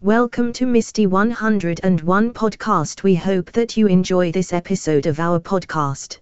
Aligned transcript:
Welcome 0.00 0.52
to 0.52 0.64
Misty 0.64 1.08
101 1.08 2.32
podcast. 2.32 3.02
We 3.02 3.16
hope 3.16 3.50
that 3.50 3.76
you 3.76 3.88
enjoy 3.88 4.30
this 4.30 4.52
episode 4.52 5.06
of 5.06 5.18
our 5.18 5.40
podcast. 5.40 6.20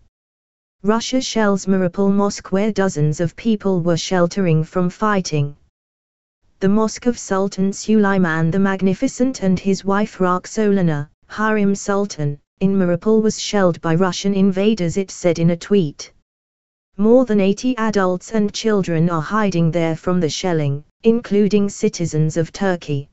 Russia 0.83 1.21
shells 1.21 1.67
Mariupol 1.67 2.11
Mosque 2.11 2.51
where 2.53 2.73
dozens 2.73 3.21
of 3.21 3.37
people 3.37 3.83
were 3.83 3.99
sheltering 3.99 4.65
from 4.65 4.89
fighting. 4.89 5.59
The 6.61 6.71
Mosque 6.71 7.05
of 7.05 7.19
Sultan 7.19 7.71
Suleiman 7.71 8.51
the 8.51 8.59
Magnificent 8.59 9.43
and 9.43 9.61
his 9.61 9.85
wife 9.85 10.17
Roxolana, 10.21 11.11
Hurrem 11.29 11.77
Sultan, 11.77 12.41
in 12.61 12.75
Mariupol 12.79 13.21
was 13.21 13.39
shelled 13.39 13.79
by 13.83 13.95
Russian 13.95 14.33
invaders 14.33 14.97
it 14.97 15.11
said 15.11 15.39
in 15.39 15.51
a 15.51 15.57
tweet. 15.57 16.15
More 16.97 17.27
than 17.27 17.41
80 17.41 17.77
adults 17.77 18.33
and 18.33 18.55
children 18.55 19.11
are 19.11 19.21
hiding 19.21 19.71
there 19.71 19.97
from 19.97 20.19
the 20.19 20.31
shelling, 20.31 20.83
including 21.03 21.69
citizens 21.69 22.39
of 22.39 22.53
Turkey. 22.53 23.11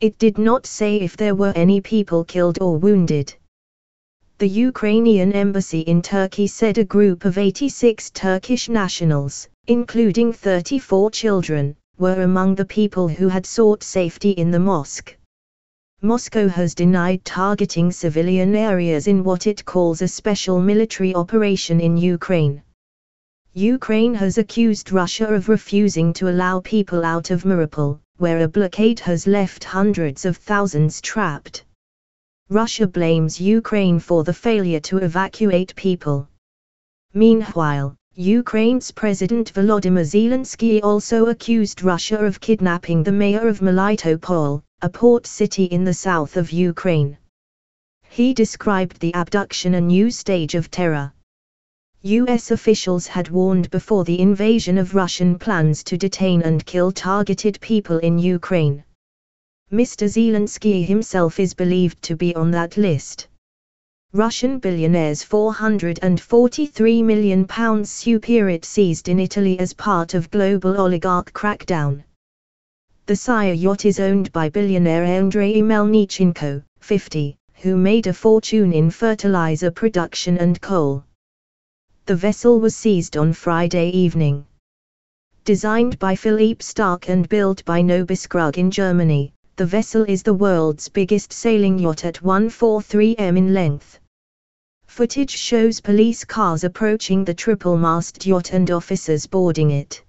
It 0.00 0.18
did 0.18 0.38
not 0.38 0.66
say 0.66 0.96
if 0.96 1.16
there 1.16 1.34
were 1.34 1.52
any 1.56 1.80
people 1.80 2.24
killed 2.24 2.58
or 2.60 2.76
wounded. 2.76 3.34
The 4.38 4.48
Ukrainian 4.48 5.32
embassy 5.32 5.80
in 5.80 6.02
Turkey 6.02 6.46
said 6.46 6.76
a 6.78 6.84
group 6.84 7.24
of 7.24 7.38
86 7.38 8.10
Turkish 8.10 8.68
nationals, 8.68 9.48
including 9.68 10.32
34 10.32 11.10
children, 11.10 11.76
were 11.96 12.22
among 12.22 12.56
the 12.56 12.64
people 12.64 13.08
who 13.08 13.28
had 13.28 13.46
sought 13.46 13.82
safety 13.82 14.32
in 14.32 14.50
the 14.50 14.58
mosque. 14.58 15.16
Moscow 16.02 16.48
has 16.48 16.74
denied 16.74 17.24
targeting 17.24 17.90
civilian 17.90 18.54
areas 18.56 19.06
in 19.06 19.24
what 19.24 19.46
it 19.46 19.64
calls 19.64 20.02
a 20.02 20.08
special 20.08 20.60
military 20.60 21.14
operation 21.14 21.80
in 21.80 21.96
Ukraine. 21.96 22.62
Ukraine 23.54 24.12
has 24.14 24.36
accused 24.36 24.92
Russia 24.92 25.28
of 25.28 25.48
refusing 25.48 26.12
to 26.14 26.28
allow 26.28 26.60
people 26.60 27.04
out 27.04 27.30
of 27.30 27.44
Mariupol, 27.44 28.00
where 28.18 28.40
a 28.40 28.48
blockade 28.48 29.00
has 29.00 29.26
left 29.26 29.64
hundreds 29.64 30.24
of 30.24 30.36
thousands 30.36 31.00
trapped. 31.00 31.64
Russia 32.48 32.86
blames 32.86 33.40
Ukraine 33.40 33.98
for 33.98 34.22
the 34.22 34.32
failure 34.32 34.80
to 34.80 34.98
evacuate 34.98 35.74
people. 35.74 36.28
Meanwhile, 37.12 37.96
Ukraine's 38.14 38.92
President 38.92 39.52
Volodymyr 39.52 40.04
Zelensky 40.04 40.80
also 40.82 41.26
accused 41.26 41.82
Russia 41.82 42.18
of 42.18 42.38
kidnapping 42.38 43.02
the 43.02 43.10
mayor 43.10 43.48
of 43.48 43.58
Melitopol, 43.60 44.62
a 44.82 44.88
port 44.88 45.26
city 45.26 45.64
in 45.64 45.82
the 45.82 45.94
south 45.94 46.36
of 46.36 46.52
Ukraine. 46.52 47.18
He 48.08 48.32
described 48.32 49.00
the 49.00 49.12
abduction 49.14 49.74
a 49.74 49.80
new 49.80 50.12
stage 50.12 50.54
of 50.54 50.70
terror. 50.70 51.12
U.S. 52.06 52.50
officials 52.50 53.06
had 53.06 53.30
warned 53.30 53.70
before 53.70 54.04
the 54.04 54.20
invasion 54.20 54.76
of 54.76 54.94
Russian 54.94 55.38
plans 55.38 55.82
to 55.84 55.96
detain 55.96 56.42
and 56.42 56.66
kill 56.66 56.92
targeted 56.92 57.58
people 57.62 57.96
in 57.96 58.18
Ukraine. 58.18 58.84
Mr. 59.72 60.06
Zelensky 60.06 60.84
himself 60.84 61.40
is 61.40 61.54
believed 61.54 62.02
to 62.02 62.14
be 62.14 62.36
on 62.36 62.50
that 62.50 62.76
list. 62.76 63.28
Russian 64.12 64.58
billionaire's 64.58 65.22
443 65.22 67.02
million 67.02 67.46
pounds 67.46 67.88
superyacht 67.88 68.66
seized 68.66 69.08
in 69.08 69.18
Italy 69.18 69.58
as 69.58 69.72
part 69.72 70.12
of 70.12 70.30
global 70.30 70.78
oligarch 70.78 71.32
crackdown. 71.32 72.04
The 73.06 73.16
Sire 73.16 73.54
yacht 73.54 73.86
is 73.86 73.98
owned 73.98 74.30
by 74.30 74.50
billionaire 74.50 75.04
Andrei 75.04 75.62
Melnichenko, 75.62 76.62
50, 76.80 77.34
who 77.62 77.78
made 77.78 78.08
a 78.08 78.12
fortune 78.12 78.74
in 78.74 78.90
fertilizer 78.90 79.70
production 79.70 80.36
and 80.36 80.60
coal 80.60 81.02
the 82.06 82.14
vessel 82.14 82.60
was 82.60 82.76
seized 82.76 83.16
on 83.16 83.32
Friday 83.32 83.88
evening. 83.88 84.44
Designed 85.46 85.98
by 85.98 86.14
Philippe 86.14 86.62
Starck 86.62 87.08
and 87.08 87.26
built 87.30 87.64
by 87.64 87.80
Nobiskrug 87.80 88.58
in 88.58 88.70
Germany, 88.70 89.32
the 89.56 89.64
vessel 89.64 90.04
is 90.04 90.22
the 90.22 90.34
world's 90.34 90.86
biggest 90.90 91.32
sailing 91.32 91.78
yacht 91.78 92.04
at 92.04 92.20
143 92.20 93.16
m 93.16 93.38
in 93.38 93.54
length. 93.54 94.00
Footage 94.86 95.30
shows 95.30 95.80
police 95.80 96.26
cars 96.26 96.62
approaching 96.62 97.24
the 97.24 97.32
triple-masted 97.32 98.26
yacht 98.26 98.52
and 98.52 98.70
officers 98.70 99.26
boarding 99.26 99.70
it. 99.70 100.02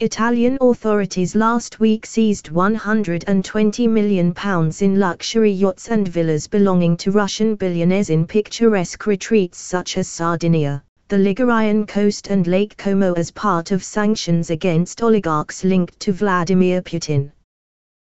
Italian 0.00 0.58
authorities 0.60 1.34
last 1.34 1.80
week 1.80 2.04
seized 2.04 2.50
120 2.50 3.88
million 3.88 4.34
pounds 4.34 4.82
in 4.82 5.00
luxury 5.00 5.50
yachts 5.50 5.88
and 5.88 6.06
villas 6.08 6.46
belonging 6.46 6.94
to 6.98 7.10
Russian 7.10 7.54
billionaires 7.54 8.10
in 8.10 8.26
picturesque 8.26 9.06
retreats 9.06 9.58
such 9.58 9.96
as 9.96 10.08
Sardinia 10.08 10.82
the 11.08 11.18
Ligurian 11.18 11.86
coast 11.86 12.26
and 12.30 12.48
Lake 12.48 12.76
Como 12.76 13.12
as 13.14 13.30
part 13.30 13.70
of 13.70 13.84
sanctions 13.84 14.50
against 14.50 15.04
oligarchs 15.04 15.62
linked 15.62 16.00
to 16.00 16.12
Vladimir 16.12 16.82
Putin. 16.82 17.30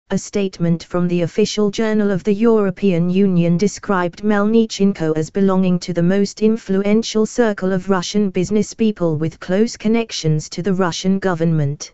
A 0.09 0.17
statement 0.17 0.83
from 0.83 1.07
the 1.07 1.21
official 1.21 1.69
journal 1.69 2.09
of 2.09 2.23
the 2.23 2.33
European 2.33 3.07
Union 3.07 3.55
described 3.55 4.23
Melnichenko 4.23 5.15
as 5.15 5.29
belonging 5.29 5.77
to 5.79 5.93
the 5.93 6.01
most 6.01 6.41
influential 6.41 7.27
circle 7.27 7.71
of 7.71 7.87
Russian 7.87 8.31
businesspeople 8.31 9.19
with 9.19 9.39
close 9.39 9.77
connections 9.77 10.49
to 10.49 10.63
the 10.63 10.73
Russian 10.73 11.19
government. 11.19 11.93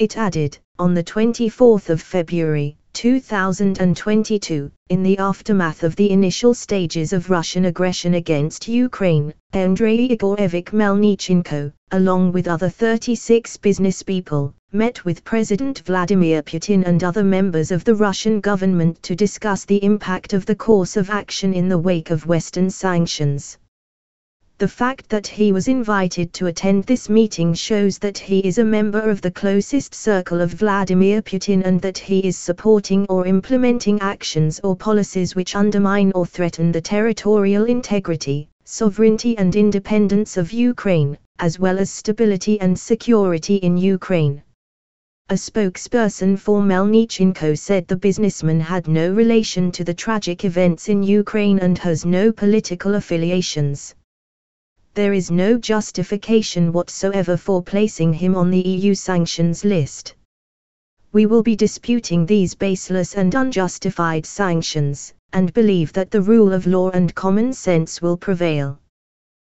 It 0.00 0.16
added, 0.16 0.58
on 0.80 0.94
the 0.94 1.04
24th 1.04 1.90
of 1.90 2.02
February, 2.02 2.76
2022, 2.98 4.72
in 4.88 5.04
the 5.04 5.16
aftermath 5.18 5.84
of 5.84 5.94
the 5.94 6.10
initial 6.10 6.52
stages 6.52 7.12
of 7.12 7.30
Russian 7.30 7.66
aggression 7.66 8.14
against 8.14 8.66
Ukraine, 8.66 9.32
Andrei 9.52 10.08
Igorevich 10.08 10.72
Melnichenko, 10.72 11.72
along 11.92 12.32
with 12.32 12.48
other 12.48 12.68
36 12.68 13.56
businesspeople, 13.58 14.52
met 14.72 15.04
with 15.04 15.22
President 15.22 15.78
Vladimir 15.86 16.42
Putin 16.42 16.84
and 16.88 17.04
other 17.04 17.22
members 17.22 17.70
of 17.70 17.84
the 17.84 17.94
Russian 17.94 18.40
government 18.40 19.00
to 19.04 19.14
discuss 19.14 19.64
the 19.64 19.84
impact 19.84 20.32
of 20.32 20.44
the 20.44 20.56
course 20.56 20.96
of 20.96 21.08
action 21.08 21.54
in 21.54 21.68
the 21.68 21.78
wake 21.78 22.10
of 22.10 22.26
Western 22.26 22.68
sanctions. 22.68 23.58
The 24.58 24.66
fact 24.66 25.08
that 25.10 25.28
he 25.28 25.52
was 25.52 25.68
invited 25.68 26.32
to 26.32 26.46
attend 26.46 26.82
this 26.82 27.08
meeting 27.08 27.54
shows 27.54 27.96
that 27.98 28.18
he 28.18 28.40
is 28.40 28.58
a 28.58 28.64
member 28.64 28.98
of 28.98 29.20
the 29.20 29.30
closest 29.30 29.94
circle 29.94 30.40
of 30.40 30.50
Vladimir 30.50 31.22
Putin 31.22 31.62
and 31.64 31.80
that 31.82 31.96
he 31.96 32.18
is 32.26 32.36
supporting 32.36 33.06
or 33.08 33.24
implementing 33.24 34.00
actions 34.00 34.58
or 34.64 34.74
policies 34.74 35.36
which 35.36 35.54
undermine 35.54 36.10
or 36.12 36.26
threaten 36.26 36.72
the 36.72 36.80
territorial 36.80 37.66
integrity, 37.66 38.48
sovereignty 38.64 39.38
and 39.38 39.54
independence 39.54 40.36
of 40.36 40.52
Ukraine, 40.52 41.16
as 41.38 41.60
well 41.60 41.78
as 41.78 41.88
stability 41.88 42.60
and 42.60 42.76
security 42.76 43.58
in 43.58 43.76
Ukraine. 43.76 44.42
A 45.30 45.34
spokesperson 45.34 46.36
for 46.36 46.62
Melnichenko 46.62 47.56
said 47.56 47.86
the 47.86 47.94
businessman 47.94 48.58
had 48.58 48.88
no 48.88 49.12
relation 49.12 49.70
to 49.70 49.84
the 49.84 49.94
tragic 49.94 50.44
events 50.44 50.88
in 50.88 51.04
Ukraine 51.04 51.60
and 51.60 51.78
has 51.78 52.04
no 52.04 52.32
political 52.32 52.96
affiliations 52.96 53.94
there 54.98 55.12
is 55.12 55.30
no 55.30 55.56
justification 55.56 56.72
whatsoever 56.72 57.36
for 57.36 57.62
placing 57.62 58.12
him 58.12 58.34
on 58.34 58.50
the 58.50 58.60
EU 58.60 58.96
sanctions 58.96 59.64
list. 59.64 60.16
We 61.12 61.24
will 61.24 61.44
be 61.44 61.54
disputing 61.54 62.26
these 62.26 62.56
baseless 62.56 63.14
and 63.14 63.32
unjustified 63.32 64.26
sanctions, 64.26 65.14
and 65.32 65.52
believe 65.52 65.92
that 65.92 66.10
the 66.10 66.20
rule 66.20 66.52
of 66.52 66.66
law 66.66 66.90
and 66.90 67.14
common 67.14 67.52
sense 67.52 68.02
will 68.02 68.16
prevail. 68.16 68.80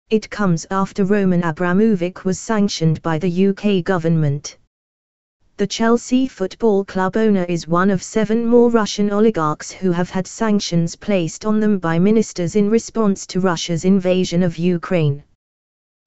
It 0.08 0.30
comes 0.30 0.66
after 0.70 1.04
Roman 1.04 1.44
Abramovich 1.44 2.24
was 2.24 2.38
sanctioned 2.38 3.02
by 3.02 3.18
the 3.18 3.48
UK 3.48 3.84
government. 3.84 4.56
The 5.58 5.66
Chelsea 5.66 6.26
Football 6.26 6.86
Club 6.86 7.18
owner 7.18 7.44
is 7.44 7.68
one 7.68 7.90
of 7.90 8.02
seven 8.02 8.46
more 8.46 8.70
Russian 8.70 9.10
oligarchs 9.10 9.72
who 9.72 9.92
have 9.92 10.08
had 10.08 10.26
sanctions 10.26 10.96
placed 10.96 11.44
on 11.44 11.60
them 11.60 11.78
by 11.78 11.98
ministers 11.98 12.56
in 12.56 12.70
response 12.70 13.26
to 13.26 13.40
Russia's 13.40 13.84
invasion 13.84 14.42
of 14.42 14.56
Ukraine. 14.56 15.22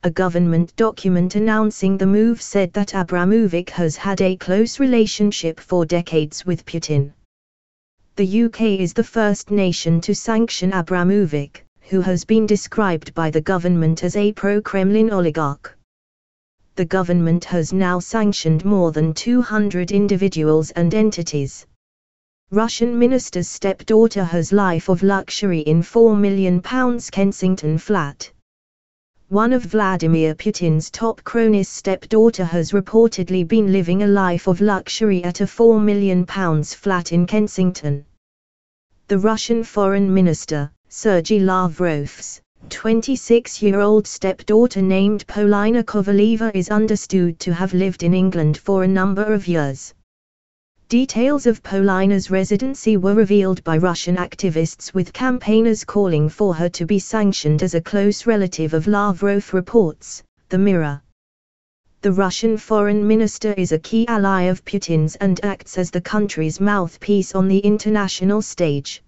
A 0.04 0.12
government 0.12 0.76
document 0.76 1.36
announcing 1.36 1.98
the 1.98 2.06
move 2.06 2.40
said 2.40 2.72
that 2.74 2.94
Abramovich 2.94 3.72
has 3.72 3.96
had 3.96 4.22
a 4.22 4.36
close 4.36 4.80
relationship 4.80 5.60
for 5.60 5.86
decades 5.86 6.46
with 6.46 6.66
Putin. 6.66 7.14
The 8.16 8.44
UK 8.44 8.62
is 8.80 8.94
the 8.94 9.04
first 9.04 9.50
nation 9.50 10.00
to 10.02 10.14
sanction 10.14 10.72
Abramovich, 10.72 11.64
who 11.82 12.02
has 12.02 12.24
been 12.26 12.46
described 12.46 13.14
by 13.16 13.32
the 13.32 13.42
government 13.42 14.04
as 14.04 14.16
a 14.16 14.34
pro-Kremlin 14.34 15.10
oligarch. 15.12 15.76
The 16.76 16.86
government 16.86 17.44
has 17.46 17.74
now 17.74 17.98
sanctioned 17.98 18.64
more 18.64 18.92
than 18.92 19.16
200 19.16 19.92
individuals 19.92 20.70
and 20.72 20.94
entities. 20.94 21.66
Russian 22.52 22.98
minister's 23.00 23.48
stepdaughter 23.48 24.24
has 24.24 24.52
life 24.52 24.90
of 24.90 25.02
luxury 25.02 25.62
in 25.62 25.82
£4 25.82 26.20
million 26.20 26.62
Kensington 26.62 27.80
flat. 27.80 28.32
One 29.30 29.52
of 29.52 29.64
Vladimir 29.64 30.34
Putin's 30.36 30.90
top 30.90 31.22
cronies' 31.26 31.68
stepdaughter 31.68 32.46
has 32.46 32.72
reportedly 32.72 33.46
been 33.46 33.74
living 33.74 34.04
a 34.04 34.08
life 34.08 34.48
of 34.48 34.62
luxury 34.62 35.22
at 35.26 35.42
a 35.42 35.44
£4 35.44 35.84
million 35.84 36.26
flat 36.64 37.12
in 37.12 37.28
Kensington. 37.28 38.06
The 39.10 39.18
Russian 39.18 39.66
foreign 39.66 40.14
minister, 40.14 40.72
Sergei 40.88 41.42
Lavrov's 41.42 42.40
26-year-old 42.70 44.08
stepdaughter 44.08 44.82
named 44.82 45.28
Polina 45.28 45.84
Kovaleva 45.84 46.50
is 46.56 46.70
understood 46.70 47.38
to 47.42 47.54
have 47.54 47.74
lived 47.74 48.04
in 48.04 48.14
England 48.14 48.58
for 48.58 48.84
a 48.84 48.88
number 48.88 49.26
of 49.26 49.46
years. 49.46 49.94
Details 50.90 51.46
of 51.46 51.62
Polina's 51.64 52.32
residency 52.32 52.96
were 52.96 53.14
revealed 53.14 53.62
by 53.66 53.78
Russian 53.78 54.16
activists 54.16 54.94
with 54.94 55.12
campaigners 55.12 55.84
calling 55.84 56.30
for 56.30 56.56
her 56.56 56.70
to 56.70 56.86
be 56.86 56.98
sanctioned 56.98 57.62
as 57.62 57.76
a 57.76 57.82
close 57.82 58.26
relative 58.26 58.74
of 58.74 58.88
Lavrov 58.88 59.54
reports, 59.54 60.24
The 60.48 60.58
Mirror. 60.58 61.02
The 62.04 62.14
Russian 62.14 62.56
foreign 62.56 63.06
minister 63.06 63.52
is 63.58 63.74
a 63.74 63.80
key 63.80 64.08
ally 64.08 64.44
of 64.44 64.64
Putin's 64.64 65.18
and 65.18 65.44
acts 65.44 65.78
as 65.78 65.92
the 65.92 66.00
country's 66.00 66.62
mouthpiece 66.62 67.36
on 67.36 67.50
the 67.50 67.60
international 67.60 68.42
stage. 68.42 69.04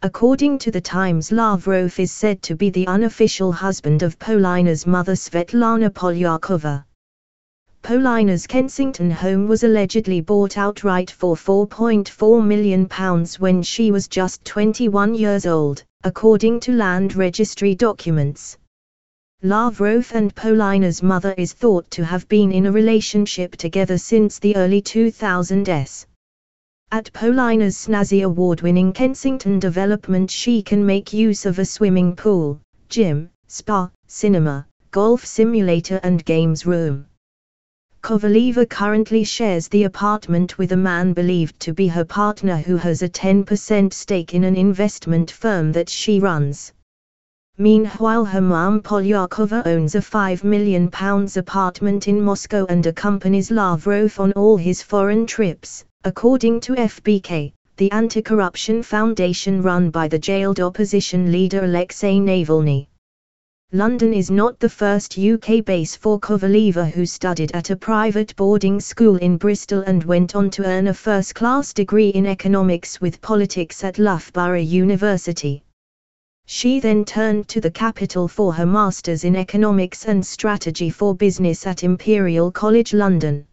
According 0.00 0.56
to 0.60 0.70
the 0.70 0.80
Times 0.80 1.30
Lavrov 1.30 2.00
is 2.00 2.12
said 2.12 2.40
to 2.44 2.56
be 2.56 2.70
the 2.70 2.86
unofficial 2.86 3.52
husband 3.52 4.02
of 4.02 4.18
Polina's 4.18 4.86
mother 4.86 5.16
Svetlana 5.16 5.90
Polyakova. 5.90 6.86
Polina's 7.84 8.46
Kensington 8.46 9.10
home 9.10 9.46
was 9.46 9.62
allegedly 9.62 10.22
bought 10.22 10.56
outright 10.56 11.10
for 11.10 11.36
£4.4 11.36 12.42
million 12.42 12.88
when 13.38 13.62
she 13.62 13.90
was 13.90 14.08
just 14.08 14.42
21 14.46 15.14
years 15.14 15.44
old, 15.44 15.84
according 16.02 16.60
to 16.60 16.72
land 16.72 17.14
registry 17.14 17.74
documents. 17.74 18.56
Lavrov 19.42 20.10
and 20.14 20.34
Polina's 20.34 21.02
mother 21.02 21.34
is 21.36 21.52
thought 21.52 21.90
to 21.90 22.02
have 22.02 22.26
been 22.28 22.52
in 22.52 22.64
a 22.64 22.72
relationship 22.72 23.54
together 23.54 23.98
since 23.98 24.38
the 24.38 24.56
early 24.56 24.80
2000s. 24.80 26.06
At 26.90 27.12
Polina's 27.12 27.76
snazzy 27.76 28.24
award-winning 28.24 28.94
Kensington 28.94 29.58
development 29.58 30.30
she 30.30 30.62
can 30.62 30.86
make 30.86 31.12
use 31.12 31.44
of 31.44 31.58
a 31.58 31.66
swimming 31.66 32.16
pool, 32.16 32.62
gym, 32.88 33.28
spa, 33.46 33.90
cinema, 34.06 34.66
golf 34.90 35.26
simulator 35.26 36.00
and 36.02 36.24
games 36.24 36.64
room. 36.64 37.04
Kovaleva 38.04 38.68
currently 38.68 39.24
shares 39.24 39.66
the 39.66 39.84
apartment 39.84 40.58
with 40.58 40.72
a 40.72 40.76
man 40.76 41.14
believed 41.14 41.58
to 41.60 41.72
be 41.72 41.88
her 41.88 42.04
partner 42.04 42.58
who 42.58 42.76
has 42.76 43.00
a 43.00 43.08
10% 43.08 43.94
stake 43.94 44.34
in 44.34 44.44
an 44.44 44.56
investment 44.56 45.30
firm 45.30 45.72
that 45.72 45.88
she 45.88 46.20
runs. 46.20 46.70
Meanwhile 47.56 48.26
her 48.26 48.42
mom 48.42 48.82
Polyakova 48.82 49.66
owns 49.66 49.94
a 49.94 50.00
£5 50.00 50.44
million 50.44 50.90
apartment 51.34 52.06
in 52.06 52.20
Moscow 52.20 52.66
and 52.68 52.84
accompanies 52.84 53.50
Lavrov 53.50 54.20
on 54.20 54.32
all 54.32 54.58
his 54.58 54.82
foreign 54.82 55.24
trips, 55.24 55.82
according 56.04 56.60
to 56.60 56.74
FBK, 56.74 57.54
the 57.78 57.90
anti-corruption 57.90 58.82
foundation 58.82 59.62
run 59.62 59.88
by 59.88 60.08
the 60.08 60.18
jailed 60.18 60.60
opposition 60.60 61.32
leader 61.32 61.64
Alexei 61.64 62.18
Navalny. 62.18 62.86
London 63.74 64.14
is 64.14 64.30
not 64.30 64.60
the 64.60 64.68
first 64.68 65.18
UK 65.18 65.64
base 65.64 65.96
for 65.96 66.20
Kovaleva 66.20 66.88
who 66.88 67.04
studied 67.04 67.50
at 67.56 67.70
a 67.70 67.76
private 67.76 68.36
boarding 68.36 68.78
school 68.78 69.16
in 69.16 69.36
Bristol 69.36 69.80
and 69.80 70.04
went 70.04 70.36
on 70.36 70.48
to 70.50 70.64
earn 70.64 70.86
a 70.86 70.94
first-class 70.94 71.72
degree 71.72 72.10
in 72.10 72.24
economics 72.24 73.00
with 73.00 73.20
politics 73.20 73.82
at 73.82 73.98
Loughborough 73.98 74.60
University. 74.60 75.64
She 76.46 76.78
then 76.78 77.04
turned 77.04 77.48
to 77.48 77.60
the 77.60 77.68
capital 77.68 78.28
for 78.28 78.52
her 78.52 78.64
Masters 78.64 79.24
in 79.24 79.34
Economics 79.34 80.04
and 80.04 80.24
Strategy 80.24 80.88
for 80.88 81.12
Business 81.12 81.66
at 81.66 81.82
Imperial 81.82 82.52
College 82.52 82.94
London. 82.94 83.44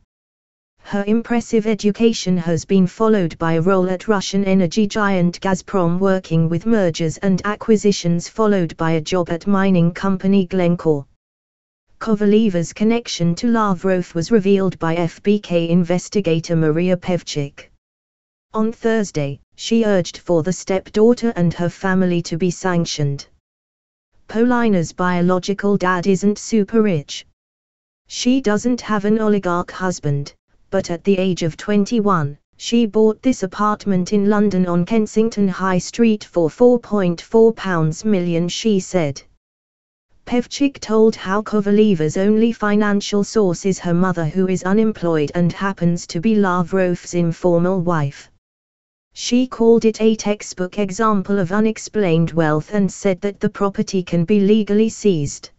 Her 0.83 1.05
impressive 1.07 1.67
education 1.67 2.35
has 2.37 2.65
been 2.65 2.85
followed 2.85 3.37
by 3.37 3.53
a 3.53 3.61
role 3.61 3.89
at 3.89 4.09
Russian 4.09 4.43
energy 4.43 4.87
giant 4.87 5.39
Gazprom 5.39 5.99
working 5.99 6.49
with 6.49 6.65
mergers 6.65 7.17
and 7.19 7.41
acquisitions 7.45 8.27
followed 8.27 8.75
by 8.75 8.91
a 8.91 9.01
job 9.01 9.29
at 9.29 9.47
mining 9.47 9.93
company 9.93 10.45
Glencore. 10.45 11.05
Kovaleva's 11.99 12.73
connection 12.73 13.35
to 13.35 13.47
Lavrov 13.47 14.13
was 14.15 14.31
revealed 14.31 14.77
by 14.79 14.95
FBK 14.95 15.69
investigator 15.69 16.55
Maria 16.57 16.97
Pevchikh. 16.97 17.69
On 18.53 18.71
Thursday, 18.73 19.39
she 19.55 19.85
urged 19.85 20.17
for 20.17 20.43
the 20.43 20.51
stepdaughter 20.51 21.31
and 21.37 21.53
her 21.53 21.69
family 21.69 22.21
to 22.23 22.37
be 22.37 22.51
sanctioned. 22.51 23.27
Polina's 24.27 24.91
biological 24.91 25.77
dad 25.77 26.05
isn't 26.07 26.37
super 26.37 26.81
rich. 26.81 27.25
She 28.07 28.41
doesn't 28.41 28.81
have 28.81 29.05
an 29.05 29.19
oligarch 29.19 29.71
husband, 29.71 30.33
but 30.71 30.89
at 30.89 31.03
the 31.03 31.18
age 31.18 31.44
of 31.44 31.57
21, 31.57 32.38
she 32.57 32.85
bought 32.85 33.21
this 33.21 33.44
apartment 33.44 34.13
in 34.13 34.29
London 34.29 34.65
on 34.65 34.85
Kensington 34.85 35.47
High 35.47 35.77
Street 35.77 36.23
for 36.23 36.50
£4.4 36.50 38.06
million 38.06 38.47
she 38.47 38.79
said. 38.79 39.21
Pevchikh 40.25 40.79
told 40.79 41.15
how 41.15 41.41
Kovaleva's 41.41 42.15
only 42.15 42.53
financial 42.53 43.23
source 43.23 43.65
is 43.65 43.79
her 43.79 43.94
mother 43.94 44.25
who 44.25 44.47
is 44.47 44.63
unemployed 44.63 45.31
and 45.35 45.51
happens 45.51 46.07
to 46.07 46.21
be 46.21 46.35
Lavrov's 46.35 47.13
informal 47.13 47.81
wife. 47.81 48.31
She 49.13 49.47
called 49.47 49.83
it 49.83 50.00
a 50.00 50.15
textbook 50.15 50.79
example 50.79 51.38
of 51.38 51.51
unexplained 51.51 52.31
wealth 52.31 52.74
and 52.74 52.89
said 52.89 53.19
that 53.21 53.41
the 53.41 53.50
property 53.50 54.03
can 54.03 54.24
be 54.24 54.39
legally 54.39 54.88
seized. 54.88 55.50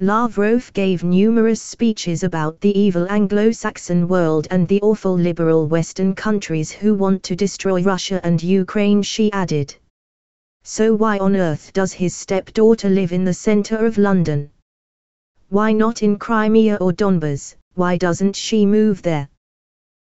Lavrov 0.00 0.72
gave 0.72 1.04
numerous 1.04 1.62
speeches 1.62 2.24
about 2.24 2.60
the 2.60 2.76
evil 2.76 3.06
Anglo-Saxon 3.08 4.08
world 4.08 4.48
and 4.50 4.66
the 4.66 4.80
awful 4.82 5.14
liberal 5.14 5.68
Western 5.68 6.16
countries 6.16 6.72
who 6.72 6.94
want 6.94 7.22
to 7.22 7.36
destroy 7.36 7.80
Russia 7.80 8.20
and 8.24 8.42
Ukraine 8.42 9.02
she 9.02 9.30
added. 9.30 9.72
So 10.64 10.94
why 10.94 11.18
on 11.18 11.36
earth 11.36 11.72
does 11.72 11.92
his 11.92 12.12
stepdaughter 12.12 12.90
live 12.90 13.12
in 13.12 13.24
the 13.24 13.32
center 13.32 13.86
of 13.86 13.96
London? 13.96 14.50
Why 15.50 15.72
not 15.72 16.02
in 16.02 16.18
Crimea 16.18 16.78
or 16.80 16.92
Donbas, 16.92 17.54
why 17.74 17.96
doesn't 17.96 18.34
she 18.34 18.66
move 18.66 19.00
there? 19.00 19.28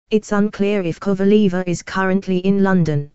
It's 0.10 0.32
unclear 0.32 0.82
if 0.82 1.00
Kovaleva 1.00 1.64
is 1.68 1.84
currently 1.84 2.40
in 2.40 2.64
London. 2.64 3.12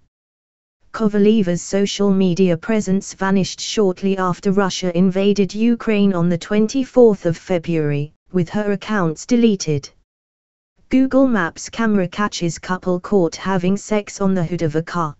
Kovaleva's 0.92 1.62
social 1.62 2.10
media 2.10 2.56
presence 2.56 3.14
vanished 3.14 3.60
shortly 3.60 4.16
after 4.16 4.52
Russia 4.52 4.96
invaded 4.96 5.54
Ukraine 5.54 6.12
on 6.14 6.28
the 6.28 6.38
24th 6.38 7.26
of 7.26 7.36
February, 7.36 8.12
with 8.32 8.48
her 8.48 8.72
accounts 8.72 9.26
deleted. 9.26 9.88
Google 10.88 11.26
Maps 11.26 11.68
camera 11.68 12.08
catches 12.08 12.58
couple 12.58 12.98
caught 12.98 13.36
having 13.36 13.76
sex 13.76 14.20
on 14.20 14.34
the 14.34 14.44
hood 14.44 14.62
of 14.62 14.74
a 14.74 14.82
car. 14.82 15.14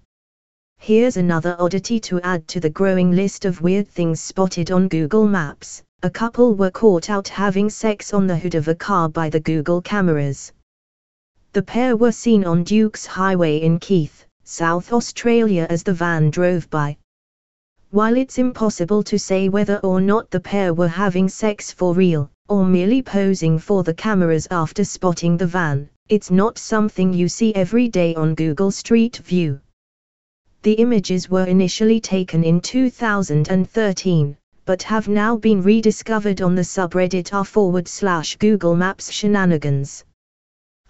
Here's 0.79 1.17
another 1.17 1.56
oddity 1.59 2.00
to 2.00 2.20
add 2.23 2.49
to 2.49 2.61
the 2.61 2.70
growing 2.70 3.11
list 3.11 3.44
of 3.44 3.61
weird 3.61 3.88
things 3.88 4.20
spotted 4.20 4.70
on 4.70 4.88
Google 4.88 5.26
Maps. 5.26 5.82
A 6.03 6.09
couple 6.11 6.55
were 6.55 6.70
caught 6.70 7.11
out 7.11 7.26
having 7.26 7.69
sex 7.69 8.15
on 8.15 8.26
the 8.26 8.38
hood 8.38 8.55
of 8.55 8.69
a 8.69 8.75
car 8.75 9.09
by 9.09 9.29
the 9.29 9.41
Google 9.41 9.82
cameras. 9.82 10.53
The 11.53 11.62
pair 11.62 11.97
were 11.97 12.12
seen 12.12 12.44
on 12.44 12.62
Dukes 12.62 13.05
Highway 13.05 13.59
in 13.59 13.81
Keith. 13.81 14.25
South 14.50 14.95
Australia 14.95 15.67
as 15.69 15.83
the 15.83 15.93
van 15.93 16.31
drove 16.31 16.70
by. 16.70 16.96
While 17.91 18.17
it's 18.17 18.39
impossible 18.39 19.03
to 19.03 19.19
say 19.19 19.51
whether 19.51 19.77
or 19.84 20.01
not 20.01 20.31
the 20.31 20.41
pair 20.41 20.72
were 20.72 20.89
having 20.89 21.29
sex 21.29 21.70
for 21.70 21.93
real, 21.93 22.31
or 22.49 22.65
merely 22.65 23.03
posing 23.03 23.58
for 23.58 23.82
the 23.82 23.93
cameras 23.93 24.49
after 24.51 24.84
spotting 24.84 25.37
the 25.37 25.46
van, 25.46 25.91
it's 26.08 26.31
not 26.31 26.56
something 26.56 27.13
you 27.13 27.29
see 27.29 27.55
every 27.55 27.89
day 27.89 28.15
on 28.15 28.34
Google 28.34 28.70
Street 28.70 29.19
View. 29.19 29.61
The 30.63 30.72
images 30.72 31.29
were 31.29 31.44
initially 31.44 32.01
taken 32.01 32.43
in 32.43 32.63
2013, 32.63 34.37
but 34.65 34.82
have 34.82 35.08
now 35.08 35.37
been 35.37 35.61
rediscovered 35.63 36.41
on 36.41 36.55
the 36.55 36.65
subreddit 36.65 37.34
r 37.34 37.44
forward 37.44 37.87
slash 37.87 38.37
Google 38.37 38.75
Maps 38.75 39.11
shenanigans. 39.11 40.05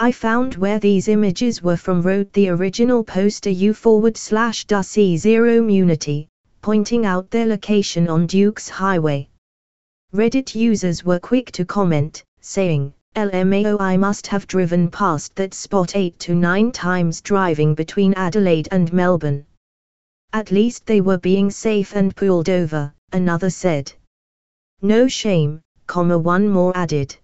I 0.00 0.12
found 0.12 0.55
where 0.55 0.78
these 0.78 1.09
images 1.09 1.61
were 1.61 1.76
from 1.76 2.02
wrote 2.02 2.33
the 2.33 2.50
original 2.50 3.02
poster 3.02 3.50
u 3.50 3.75
forward 3.75 4.17
slash 4.17 4.64
Dussy 4.64 5.17
Zero 5.17 5.61
Munity, 5.61 6.28
pointing 6.62 7.05
out 7.05 7.31
their 7.33 7.47
location 7.47 8.09
on 8.09 8.28
Duke's 8.28 8.69
Highway. 8.69 9.28
Reddit 10.14 10.55
users 10.55 11.05
were 11.05 11.19
quick 11.19 11.50
to 11.50 11.64
comment, 11.64 12.23
saying, 12.40 12.95
LMAO 13.17 13.81
I 13.81 13.97
must 13.97 14.28
have 14.28 14.47
driven 14.47 14.88
past 14.88 15.35
that 15.35 15.52
spot 15.52 15.97
8 15.97 16.17
to 16.21 16.35
9 16.37 16.71
times 16.71 17.21
driving 17.21 17.75
between 17.75 18.14
Adelaide 18.14 18.69
and 18.71 18.93
Melbourne. 18.93 19.45
At 20.33 20.52
least 20.52 20.87
they 20.87 21.00
were 21.00 21.19
being 21.19 21.50
safe 21.50 21.97
and 21.97 22.14
pulled 22.14 22.49
over, 22.49 22.95
another 23.12 23.50
said. 23.50 23.93
No 24.81 25.09
shame, 25.09 25.61
comma 25.88 26.17
one 26.17 26.49
more 26.49 26.76
added. 26.76 27.17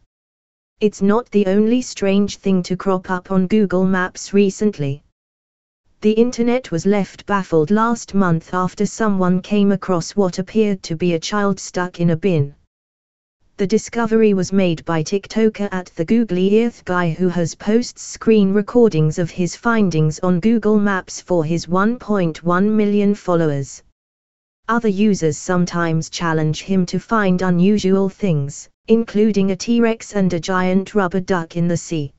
It's 0.85 1.01
not 1.01 1.31
the 1.31 1.47
only 1.47 1.81
strange 1.81 2.37
thing 2.37 2.63
to 2.65 2.77
crop 2.77 3.09
up 3.09 3.31
on 3.31 3.47
Google 3.47 3.87
Maps 3.87 4.35
recently. 4.35 5.03
The 6.03 6.13
internet 6.13 6.71
was 6.71 6.85
left 6.85 7.25
baffled 7.25 7.71
last 7.71 8.13
month 8.13 8.53
after 8.53 8.85
someone 8.85 9.41
came 9.41 9.73
across 9.73 10.15
what 10.15 10.39
appeared 10.39 10.83
to 10.83 10.95
be 10.95 11.15
a 11.15 11.19
child 11.19 11.59
stuck 11.59 12.01
in 12.01 12.11
a 12.11 12.17
bin. 12.17 12.55
The 13.57 13.67
discovery 13.67 14.35
was 14.35 14.53
made 14.53 14.85
by 14.85 15.03
TikToker 15.03 15.71
at 15.73 15.87
the 15.97 16.05
Googly 16.05 16.67
Earth 16.67 16.85
guy 16.85 17.13
who 17.13 17.29
has 17.31 17.55
posts 17.55 18.03
screen 18.03 18.53
recordings 18.53 19.19
of 19.19 19.31
his 19.31 19.57
findings 19.57 20.19
on 20.19 20.39
Google 20.39 20.79
Maps 20.79 21.19
for 21.19 21.47
his 21.47 21.65
1.1 21.65 22.69
million 22.69 23.15
followers. 23.15 23.83
Other 24.69 24.89
users 24.89 25.39
sometimes 25.39 26.11
challenge 26.11 26.65
him 26.65 26.85
to 26.87 26.99
find 26.99 27.41
unusual 27.41 28.11
things 28.11 28.69
including 28.89 29.51
a 29.51 29.57
T-Rex 29.57 30.15
and 30.15 30.33
a 30.33 30.41
giant 30.41 30.95
rubber 30.95 31.21
duck 31.21 31.57
in 31.57 31.69
the 31.69 31.77
sea. 31.77 32.13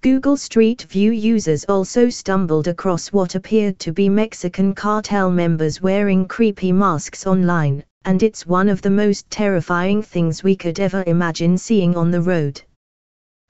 Google 0.00 0.36
Street 0.36 0.82
View 0.82 1.10
users 1.10 1.64
also 1.64 2.08
stumbled 2.08 2.68
across 2.68 3.08
what 3.08 3.34
appeared 3.34 3.78
to 3.80 3.92
be 3.92 4.08
Mexican 4.08 4.74
cartel 4.74 5.30
members 5.30 5.82
wearing 5.82 6.26
creepy 6.26 6.72
masks 6.72 7.26
online, 7.26 7.82
and 8.04 8.22
it's 8.22 8.46
one 8.46 8.68
of 8.68 8.80
the 8.80 8.90
most 8.90 9.28
terrifying 9.28 10.00
things 10.02 10.42
we 10.42 10.54
could 10.54 10.78
ever 10.80 11.04
imagine 11.06 11.58
seeing 11.58 11.96
on 11.96 12.10
the 12.10 12.22
road. 12.22 12.62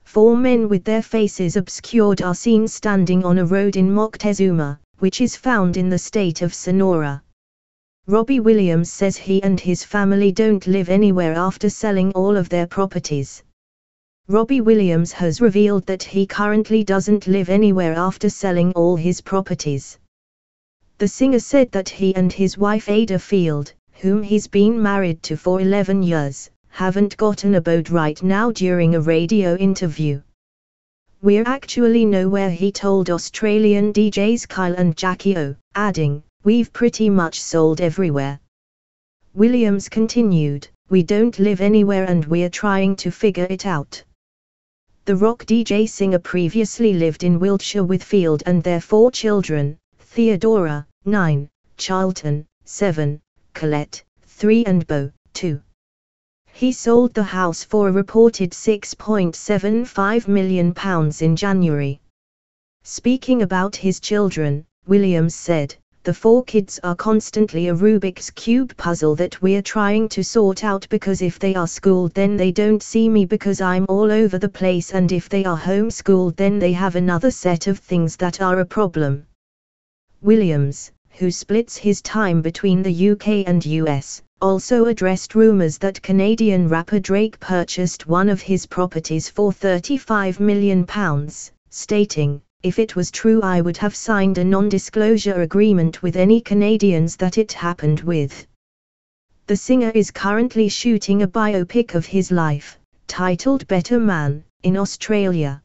Four 0.03 0.35
men 0.35 0.67
with 0.67 0.83
their 0.83 1.03
faces 1.03 1.55
obscured 1.55 2.21
are 2.23 2.33
seen 2.33 2.67
standing 2.67 3.23
on 3.23 3.37
a 3.37 3.45
road 3.45 3.75
in 3.75 3.93
Moctezuma, 3.93 4.79
which 4.97 5.21
is 5.21 5.35
found 5.35 5.77
in 5.77 5.89
the 5.89 5.99
state 5.99 6.41
of 6.41 6.53
Sonora. 6.53 7.21
Robbie 8.09 8.39
Williams 8.39 8.91
says 8.91 9.17
he 9.17 9.43
and 9.43 9.59
his 9.59 9.83
family 9.83 10.31
don't 10.31 10.65
live 10.65 10.89
anywhere 10.89 11.35
after 11.35 11.69
selling 11.69 12.11
all 12.13 12.37
of 12.37 12.49
their 12.49 12.65
properties. 12.65 13.43
Robbie 14.27 14.61
Williams 14.61 15.11
has 15.11 15.41
revealed 15.41 15.85
that 15.85 16.01
he 16.01 16.25
currently 16.25 16.83
doesn't 16.83 17.27
live 17.27 17.49
anywhere 17.49 17.93
after 17.93 18.27
selling 18.27 18.71
all 18.71 18.95
his 18.95 19.21
properties. 19.21 19.99
The 20.97 21.07
singer 21.07 21.37
said 21.37 21.71
that 21.71 21.87
he 21.87 22.15
and 22.15 22.33
his 22.33 22.57
wife 22.57 22.87
Ayda 22.87 23.21
Field, 23.21 23.73
whom 23.91 24.23
he's 24.23 24.47
been 24.47 24.81
married 24.81 25.21
to 25.21 25.37
for 25.37 25.61
11 25.61 26.01
years, 26.01 26.49
haven't 26.69 27.15
gotten 27.15 27.53
a 27.53 27.61
boat 27.61 27.91
right 27.91 28.19
now 28.23 28.49
during 28.49 28.95
a 28.95 29.01
radio 29.01 29.55
interview. 29.55 30.19
We're 31.21 31.45
actually 31.45 32.05
nowhere 32.05 32.49
he 32.49 32.71
told 32.71 33.11
Australian 33.11 33.93
DJs 33.93 34.47
Kyle 34.47 34.73
and 34.73 34.97
Jackie 34.97 35.37
O, 35.37 35.55
adding, 35.75 36.23
we've 36.45 36.71
pretty 36.71 37.09
much 37.09 37.41
sold 37.41 37.81
everywhere. 37.81 38.39
Williams 39.33 39.89
continued, 39.89 40.67
we 40.89 41.03
don't 41.03 41.37
live 41.37 41.59
anywhere 41.59 42.05
and 42.05 42.23
we're 42.25 42.49
trying 42.49 42.95
to 42.95 43.11
figure 43.11 43.47
it 43.49 43.65
out. 43.65 44.03
The 45.03 45.17
rock 45.17 45.45
DJ 45.45 45.89
singer 45.89 46.19
previously 46.19 46.93
lived 46.93 47.23
in 47.23 47.39
Wiltshire 47.39 47.83
with 47.83 48.01
Field 48.01 48.41
and 48.45 48.63
their 48.63 48.79
four 48.79 49.11
children, 49.11 49.77
Theodora, 49.99 50.87
9, 51.05 51.49
Charlton, 51.77 52.45
7, 52.63 53.19
Colette, 53.53 54.03
3 54.23 54.65
and 54.65 54.87
Beau, 54.87 55.11
2. 55.33 55.61
He 56.53 56.71
sold 56.71 57.13
the 57.13 57.23
house 57.23 57.63
for 57.63 57.89
a 57.89 57.91
reported 57.91 58.51
£6.75 58.51 60.27
million 60.27 60.73
in 61.21 61.35
January. 61.35 62.01
Speaking 62.83 63.41
about 63.41 63.75
his 63.75 63.99
children, 63.99 64.65
Williams 64.87 65.35
said, 65.35 65.75
the 66.03 66.13
four 66.13 66.43
kids 66.43 66.79
are 66.83 66.95
constantly 66.95 67.67
a 67.67 67.75
Rubik's 67.75 68.29
Cube 68.29 68.75
puzzle 68.77 69.15
that 69.15 69.41
we're 69.41 69.61
trying 69.61 70.07
to 70.09 70.23
sort 70.23 70.63
out 70.63 70.87
because 70.89 71.21
if 71.21 71.37
they 71.39 71.55
are 71.55 71.67
schooled 71.67 72.13
then 72.13 72.37
they 72.37 72.51
don't 72.51 72.81
see 72.81 73.09
me 73.09 73.25
because 73.25 73.59
I'm 73.59 73.85
all 73.89 74.11
over 74.11 74.37
the 74.37 74.47
place 74.47 74.91
and 74.93 75.11
if 75.11 75.27
they 75.27 75.43
are 75.43 75.57
homeschooled 75.57 76.37
then 76.37 76.57
they 76.57 76.71
have 76.71 76.95
another 76.95 77.31
set 77.31 77.67
of 77.67 77.79
things 77.79 78.15
that 78.15 78.41
are 78.41 78.59
a 78.59 78.65
problem. 78.65 79.25
Williams, 80.21 80.91
who 81.09 81.29
splits 81.29 81.75
his 81.75 82.01
time 82.01 82.41
between 82.41 82.81
the 82.81 83.09
UK 83.09 83.47
and 83.47 83.65
US, 83.65 84.21
also 84.41 84.85
addressed 84.85 85.35
rumours 85.35 85.77
that 85.79 86.01
Canadian 86.01 86.69
rapper 86.69 86.99
Drake 86.99 87.37
purchased 87.41 88.07
one 88.07 88.29
of 88.29 88.41
his 88.41 88.65
properties 88.65 89.27
for 89.27 89.51
£35 89.51 90.39
million, 90.39 90.87
stating, 91.69 92.41
if 92.61 92.77
it 92.77 92.93
was 92.95 93.09
true 93.09 93.41
I 93.41 93.61
would 93.61 93.77
have 93.77 93.95
signed 93.95 94.37
a 94.37 94.43
non-disclosure 94.43 95.43
agreement 95.43 96.03
with 96.03 96.17
any 96.17 96.41
Canadians 96.41 97.15
that 97.15 97.37
it 97.37 97.53
happened 97.53 98.01
with. 98.01 98.45
The 99.47 99.55
singer 99.55 99.91
is 99.95 100.11
currently 100.11 100.67
shooting 100.67 101.21
a 101.21 101.27
biopic 101.27 101.95
of 101.95 102.05
his 102.05 102.31
life, 102.31 102.77
titled 103.07 103.65
Better 103.67 103.97
Man, 103.97 104.43
in 104.63 104.75
Australia. 104.75 105.63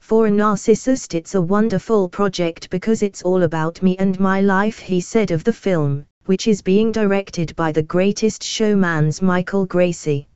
For 0.00 0.26
a 0.26 0.30
narcissist 0.30 1.14
it's 1.14 1.36
a 1.36 1.40
wonderful 1.40 2.08
project 2.08 2.68
because 2.70 3.02
it's 3.04 3.22
all 3.22 3.44
about 3.44 3.80
me 3.80 3.96
and 3.98 4.18
my 4.18 4.40
life 4.40 4.80
he 4.80 5.00
said 5.00 5.30
of 5.30 5.44
the 5.44 5.52
film, 5.52 6.04
which 6.24 6.48
is 6.48 6.60
being 6.60 6.90
directed 6.90 7.54
by 7.54 7.70
the 7.70 7.84
greatest 7.84 8.42
showman's 8.42 9.22
Michael 9.22 9.64
Gracey. 9.64 10.26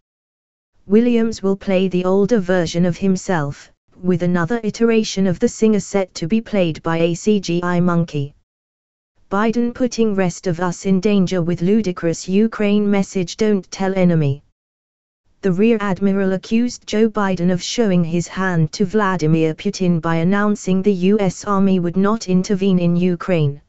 Williams 0.87 1.43
will 1.43 1.57
play 1.57 1.89
the 1.89 2.05
older 2.05 2.39
version 2.39 2.87
of 2.87 2.97
himself, 2.97 3.73
with 4.05 4.23
another 4.23 4.61
iteration 4.63 5.27
of 5.27 5.39
the 5.39 5.49
singer 5.49 5.81
set 5.81 6.15
to 6.15 6.29
be 6.29 6.39
played 6.39 6.83
by 6.83 6.99
a 6.99 7.15
CGI 7.15 7.83
monkey. 7.83 8.35
Biden 9.31 9.75
putting 9.75 10.15
rest 10.15 10.47
of 10.47 10.61
us 10.61 10.85
in 10.85 11.01
danger 11.01 11.41
with 11.41 11.63
ludicrous 11.63 12.29
Ukraine 12.29 12.91
message 12.91 13.39
don't 13.39 13.69
tell 13.71 13.95
enemy. 13.97 14.43
The 15.41 15.53
rear 15.53 15.79
admiral 15.81 16.35
accused 16.35 16.87
Joe 16.87 17.09
Biden 17.09 17.51
of 17.51 17.63
showing 17.63 18.05
his 18.05 18.29
hand 18.29 18.73
to 18.73 18.85
Vladimir 18.85 19.55
Putin 19.55 20.03
by 20.03 20.17
announcing 20.17 20.83
the 20.83 20.93
US 21.13 21.45
Army 21.47 21.81
would 21.81 21.97
not 21.97 22.29
intervene 22.29 22.79
in 22.79 22.97
Ukraine. 22.97 23.63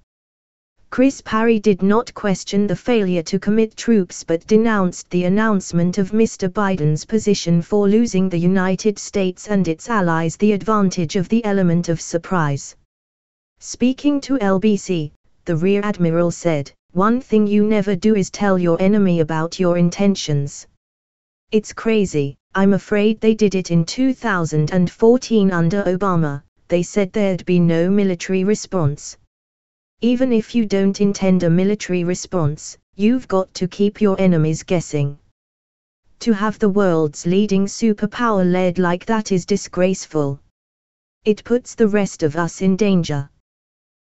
Chris 0.96 1.20
Parry 1.20 1.60
did 1.60 1.82
not 1.82 2.14
question 2.14 2.68
the 2.68 2.76
failure 2.78 3.22
to 3.22 3.38
commit 3.38 3.76
troops 3.76 4.24
but 4.24 4.48
denounced 4.48 5.10
the 5.10 5.26
announcement 5.26 5.98
of 5.98 6.14
Mr. 6.14 6.48
Biden's 6.50 7.04
position 7.04 7.62
for 7.62 7.90
losing 7.90 8.30
the 8.30 8.40
United 8.40 8.98
States 8.98 9.50
and 9.50 9.68
its 9.68 9.90
allies 9.90 10.38
the 10.38 10.54
advantage 10.54 11.18
of 11.18 11.28
the 11.28 11.44
element 11.44 11.90
of 11.90 12.00
surprise. 12.00 12.78
Speaking 13.60 14.22
to 14.22 14.38
LBC, 14.38 15.12
the 15.44 15.58
Rear 15.58 15.82
Admiral 15.84 16.32
said, 16.32 16.72
One 16.94 17.20
thing 17.20 17.46
you 17.46 17.66
never 17.66 17.98
do 17.98 18.16
is 18.16 18.30
tell 18.30 18.58
your 18.58 18.82
enemy 18.82 19.20
about 19.20 19.60
your 19.60 19.78
intentions. 19.78 20.66
It's 21.52 21.74
crazy, 21.74 22.38
I'm 22.54 22.72
afraid 22.72 23.20
they 23.20 23.36
did 23.36 23.54
it 23.56 23.70
in 23.70 23.84
2014 23.84 25.52
under 25.52 25.84
Obama, 25.84 26.44
they 26.70 26.84
said 26.84 27.12
there'd 27.12 27.46
be 27.46 27.60
no 27.60 27.90
military 27.90 28.46
response. 28.46 29.18
Even 30.12 30.32
if 30.32 30.54
you 30.54 30.68
don't 30.68 31.02
intend 31.02 31.42
a 31.42 31.50
military 31.50 32.04
response, 32.04 32.78
you've 32.96 33.28
got 33.28 33.52
to 33.56 33.68
keep 33.68 34.00
your 34.00 34.16
enemies 34.22 34.62
guessing. 34.62 35.18
To 36.20 36.32
have 36.32 36.60
the 36.60 36.70
world's 36.70 37.26
leading 37.26 37.66
superpower 37.66 38.46
led 38.46 38.78
like 38.78 39.08
that 39.08 39.32
is 39.32 39.48
disgraceful. 39.48 40.40
It 41.24 41.44
puts 41.44 41.74
the 41.74 41.88
rest 41.88 42.22
of 42.22 42.36
us 42.36 42.62
in 42.62 42.76
danger. 42.76 43.32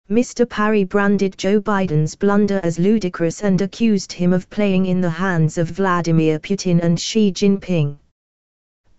Mr. 0.10 0.48
Parry 0.48 0.86
branded 0.86 1.38
Joe 1.38 1.60
Biden's 1.60 2.16
blunder 2.16 2.62
as 2.64 2.80
ludicrous 2.80 3.44
and 3.44 3.60
accused 3.60 4.14
him 4.14 4.32
of 4.32 4.50
playing 4.50 4.86
in 4.86 5.02
the 5.02 5.10
hands 5.10 5.58
of 5.58 5.68
Vladimir 5.68 6.40
Putin 6.40 6.82
and 6.82 6.98
Xi 6.98 7.30
Jinping. 7.30 7.98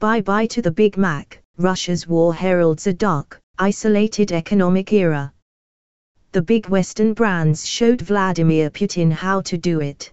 Bye 0.00 0.20
bye 0.20 0.48
to 0.48 0.60
the 0.60 0.70
Big 0.70 0.98
Mac, 0.98 1.40
Russia's 1.56 2.06
war 2.06 2.34
heralds 2.34 2.86
a 2.86 2.92
dark, 2.92 3.40
isolated 3.58 4.32
economic 4.32 4.92
era 4.92 5.32
the 6.32 6.42
big 6.42 6.68
Western 6.68 7.12
brands 7.12 7.66
showed 7.66 8.00
Vladimir 8.00 8.70
Putin 8.70 9.10
how 9.10 9.40
to 9.40 9.58
do 9.58 9.80
it. 9.80 10.12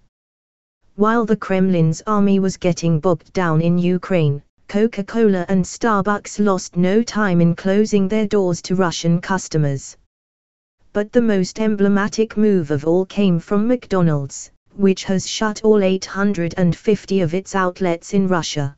While 0.96 1.26
the 1.26 1.38
Kremlin's 1.38 2.02
army 2.08 2.40
was 2.40 2.58
getting 2.58 3.00
bogged 3.00 3.32
down 3.34 3.62
in 3.62 3.78
Ukraine, 3.78 4.42
Coca-Cola 4.68 5.46
and 5.48 5.64
Starbucks 5.64 6.40
lost 6.40 6.76
no 6.76 7.04
time 7.04 7.40
in 7.40 7.56
closing 7.56 8.08
their 8.08 8.26
doors 8.26 8.64
to 8.64 8.76
Russian 8.76 9.22
customers. 9.22 9.96
But 10.92 11.12
the 11.12 11.22
most 11.22 11.60
emblematic 11.60 12.36
move 12.36 12.72
of 12.72 12.84
all 12.84 13.06
came 13.06 13.40
from 13.40 13.68
McDonald's, 13.68 14.50
which 14.76 15.04
has 15.04 15.30
shut 15.30 15.62
all 15.64 15.84
850 15.84 17.22
of 17.22 17.36
its 17.36 17.54
outlets 17.54 18.16
in 18.16 18.28
Russia. 18.28 18.76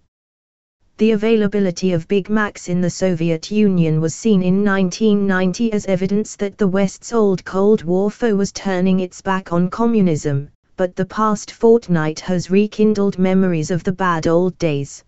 The 1.00 1.12
availability 1.12 1.94
of 1.94 2.10
Big 2.10 2.30
Macs 2.30 2.68
in 2.68 2.82
the 2.82 2.90
Soviet 2.90 3.50
Union 3.50 4.02
was 4.02 4.14
seen 4.14 4.44
in 4.44 4.66
1990 4.66 5.72
as 5.72 5.86
evidence 5.86 6.36
that 6.36 6.58
the 6.58 6.68
West's 6.68 7.14
old 7.14 7.46
Cold 7.46 7.84
War 7.86 8.12
foe 8.12 8.36
was 8.36 8.52
turning 8.52 9.00
its 9.00 9.22
back 9.22 9.54
on 9.54 9.70
communism, 9.70 10.50
but 10.76 10.98
the 10.98 11.06
past 11.06 11.52
fortnight 11.52 12.20
has 12.20 12.52
rekindled 12.52 13.18
memories 13.18 13.72
of 13.72 13.82
the 13.86 13.94
bad 13.94 14.28
old 14.28 14.58
days. 14.58 15.06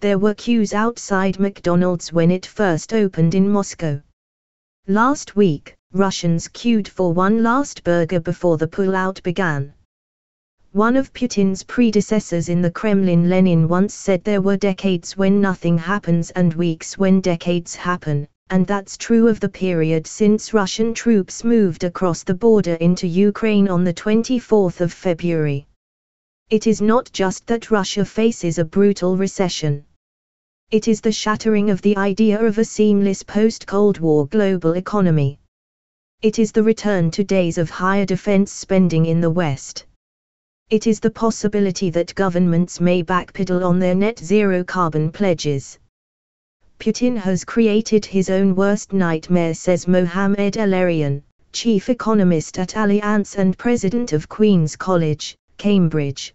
There 0.00 0.18
were 0.18 0.32
queues 0.32 0.72
outside 0.72 1.38
McDonald's 1.38 2.10
when 2.10 2.30
it 2.30 2.46
first 2.46 2.94
opened 2.94 3.34
in 3.34 3.50
Moscow. 3.50 4.00
Last 4.88 5.36
week, 5.36 5.74
Russians 5.92 6.48
queued 6.48 6.88
for 6.88 7.12
one 7.12 7.42
last 7.42 7.84
burger 7.84 8.20
before 8.20 8.56
the 8.56 8.66
pullout 8.66 9.22
began. 9.22 9.74
One 10.76 10.96
of 10.96 11.10
Putin's 11.14 11.62
predecessors 11.62 12.50
in 12.50 12.60
the 12.60 12.70
Kremlin 12.70 13.30
Lenin 13.30 13.66
once 13.66 13.94
said 13.94 14.22
there 14.22 14.42
were 14.42 14.58
decades 14.58 15.16
when 15.16 15.40
nothing 15.40 15.78
happens 15.78 16.30
and 16.32 16.52
weeks 16.52 16.98
when 16.98 17.22
decades 17.22 17.74
happen, 17.74 18.28
and 18.50 18.66
that's 18.66 18.98
true 18.98 19.26
of 19.26 19.40
the 19.40 19.48
period 19.48 20.06
since 20.06 20.52
Russian 20.52 20.92
troops 20.92 21.44
moved 21.44 21.84
across 21.84 22.24
the 22.24 22.34
border 22.34 22.74
into 22.74 23.06
Ukraine 23.06 23.68
on 23.68 23.84
the 23.84 23.94
24th 23.94 24.82
of 24.82 24.92
February. 24.92 25.66
It 26.50 26.66
is 26.66 26.82
not 26.82 27.10
just 27.10 27.46
that 27.46 27.70
Russia 27.70 28.04
faces 28.04 28.58
a 28.58 28.64
brutal 28.66 29.16
recession. 29.16 29.82
It 30.70 30.88
is 30.88 31.00
the 31.00 31.10
shattering 31.10 31.70
of 31.70 31.80
the 31.80 31.96
idea 31.96 32.38
of 32.38 32.58
a 32.58 32.64
seamless 32.66 33.22
post-Cold 33.22 33.98
War 33.98 34.26
global 34.26 34.74
economy. 34.74 35.38
It 36.20 36.38
is 36.38 36.52
the 36.52 36.62
return 36.62 37.10
to 37.12 37.24
days 37.24 37.56
of 37.56 37.70
higher 37.70 38.04
defense 38.04 38.52
spending 38.52 39.06
in 39.06 39.22
the 39.22 39.30
West. 39.30 39.86
It 40.68 40.88
is 40.88 40.98
the 40.98 41.12
possibility 41.12 41.90
that 41.90 42.16
governments 42.16 42.80
may 42.80 43.00
backpedal 43.00 43.64
on 43.64 43.78
their 43.78 43.94
net 43.94 44.18
zero 44.18 44.64
carbon 44.64 45.12
pledges. 45.12 45.78
Putin 46.80 47.16
has 47.16 47.44
created 47.44 48.04
his 48.04 48.28
own 48.28 48.56
worst 48.56 48.92
nightmare, 48.92 49.54
says 49.54 49.86
Mohamed 49.86 50.56
El-Erian, 50.56 51.22
chief 51.52 51.88
economist 51.88 52.58
at 52.58 52.74
Allianz 52.74 53.36
and 53.36 53.56
president 53.56 54.12
of 54.12 54.28
Queen's 54.28 54.74
College, 54.74 55.36
Cambridge. 55.56 56.34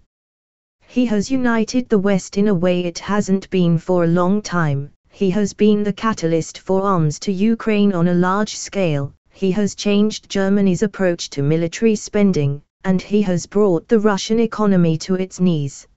He 0.87 1.05
has 1.07 1.29
united 1.29 1.89
the 1.89 1.99
West 1.99 2.37
in 2.37 2.47
a 2.47 2.53
way 2.53 2.85
it 2.85 2.99
hasn't 2.99 3.49
been 3.49 3.77
for 3.77 4.05
a 4.05 4.13
long 4.19 4.41
time. 4.41 4.91
He 5.09 5.29
has 5.31 5.51
been 5.51 5.83
the 5.83 5.91
catalyst 5.91 6.59
for 6.59 6.83
arms 6.83 7.19
to 7.19 7.33
Ukraine 7.33 7.91
on 7.91 8.07
a 8.07 8.13
large 8.13 8.55
scale. 8.55 9.13
He 9.33 9.51
has 9.51 9.75
changed 9.75 10.29
Germany's 10.29 10.83
approach 10.83 11.29
to 11.31 11.43
military 11.43 11.97
spending, 11.97 12.61
and 12.83 13.01
he 13.01 13.21
has 13.21 13.45
brought 13.45 13.87
the 13.87 13.99
Russian 13.99 14.39
economy 14.39 14.97
to 14.99 15.15
its 15.15 15.39
knees. 15.39 15.87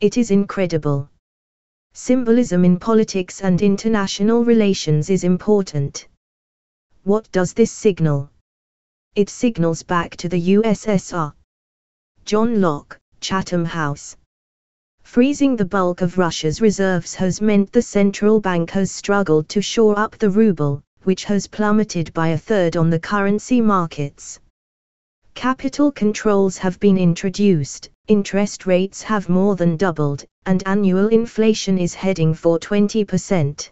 It 0.00 0.16
is 0.16 0.30
incredible. 0.30 1.10
Symbolism 1.92 2.64
in 2.64 2.78
politics 2.78 3.42
and 3.42 3.60
international 3.60 4.44
relations 4.44 5.10
is 5.10 5.24
important. 5.24 6.08
What 7.04 7.30
does 7.32 7.52
this 7.52 7.72
signal? 7.72 8.30
It 9.14 9.28
signals 9.28 9.82
back 9.82 10.16
to 10.16 10.28
the 10.28 10.54
USSR. 10.56 11.32
John 12.24 12.60
Lough, 12.60 12.86
Chatham 13.20 13.64
House. 13.64 14.16
Freezing 15.02 15.56
the 15.56 15.64
bulk 15.64 16.00
of 16.02 16.18
Russia's 16.18 16.60
reserves 16.60 17.14
has 17.16 17.40
meant 17.40 17.72
the 17.72 17.82
central 17.82 18.40
bank 18.40 18.70
has 18.70 18.92
struggled 18.92 19.48
to 19.48 19.60
shore 19.60 19.98
up 19.98 20.16
the 20.18 20.30
ruble, 20.30 20.82
which 21.02 21.24
has 21.24 21.48
plummeted 21.48 22.12
by 22.12 22.28
a 22.28 22.38
third 22.38 22.76
on 22.76 22.90
the 22.90 23.00
currency 23.00 23.60
markets. 23.60 24.38
Capital 25.40 25.90
controls 25.90 26.58
have 26.58 26.78
been 26.80 26.98
introduced, 26.98 27.88
interest 28.08 28.66
rates 28.66 29.00
have 29.02 29.30
more 29.30 29.56
than 29.56 29.78
doubled, 29.78 30.22
and 30.44 30.62
annual 30.66 31.08
inflation 31.08 31.78
is 31.78 31.94
heading 31.94 32.34
for 32.34 32.58
20%. 32.58 33.70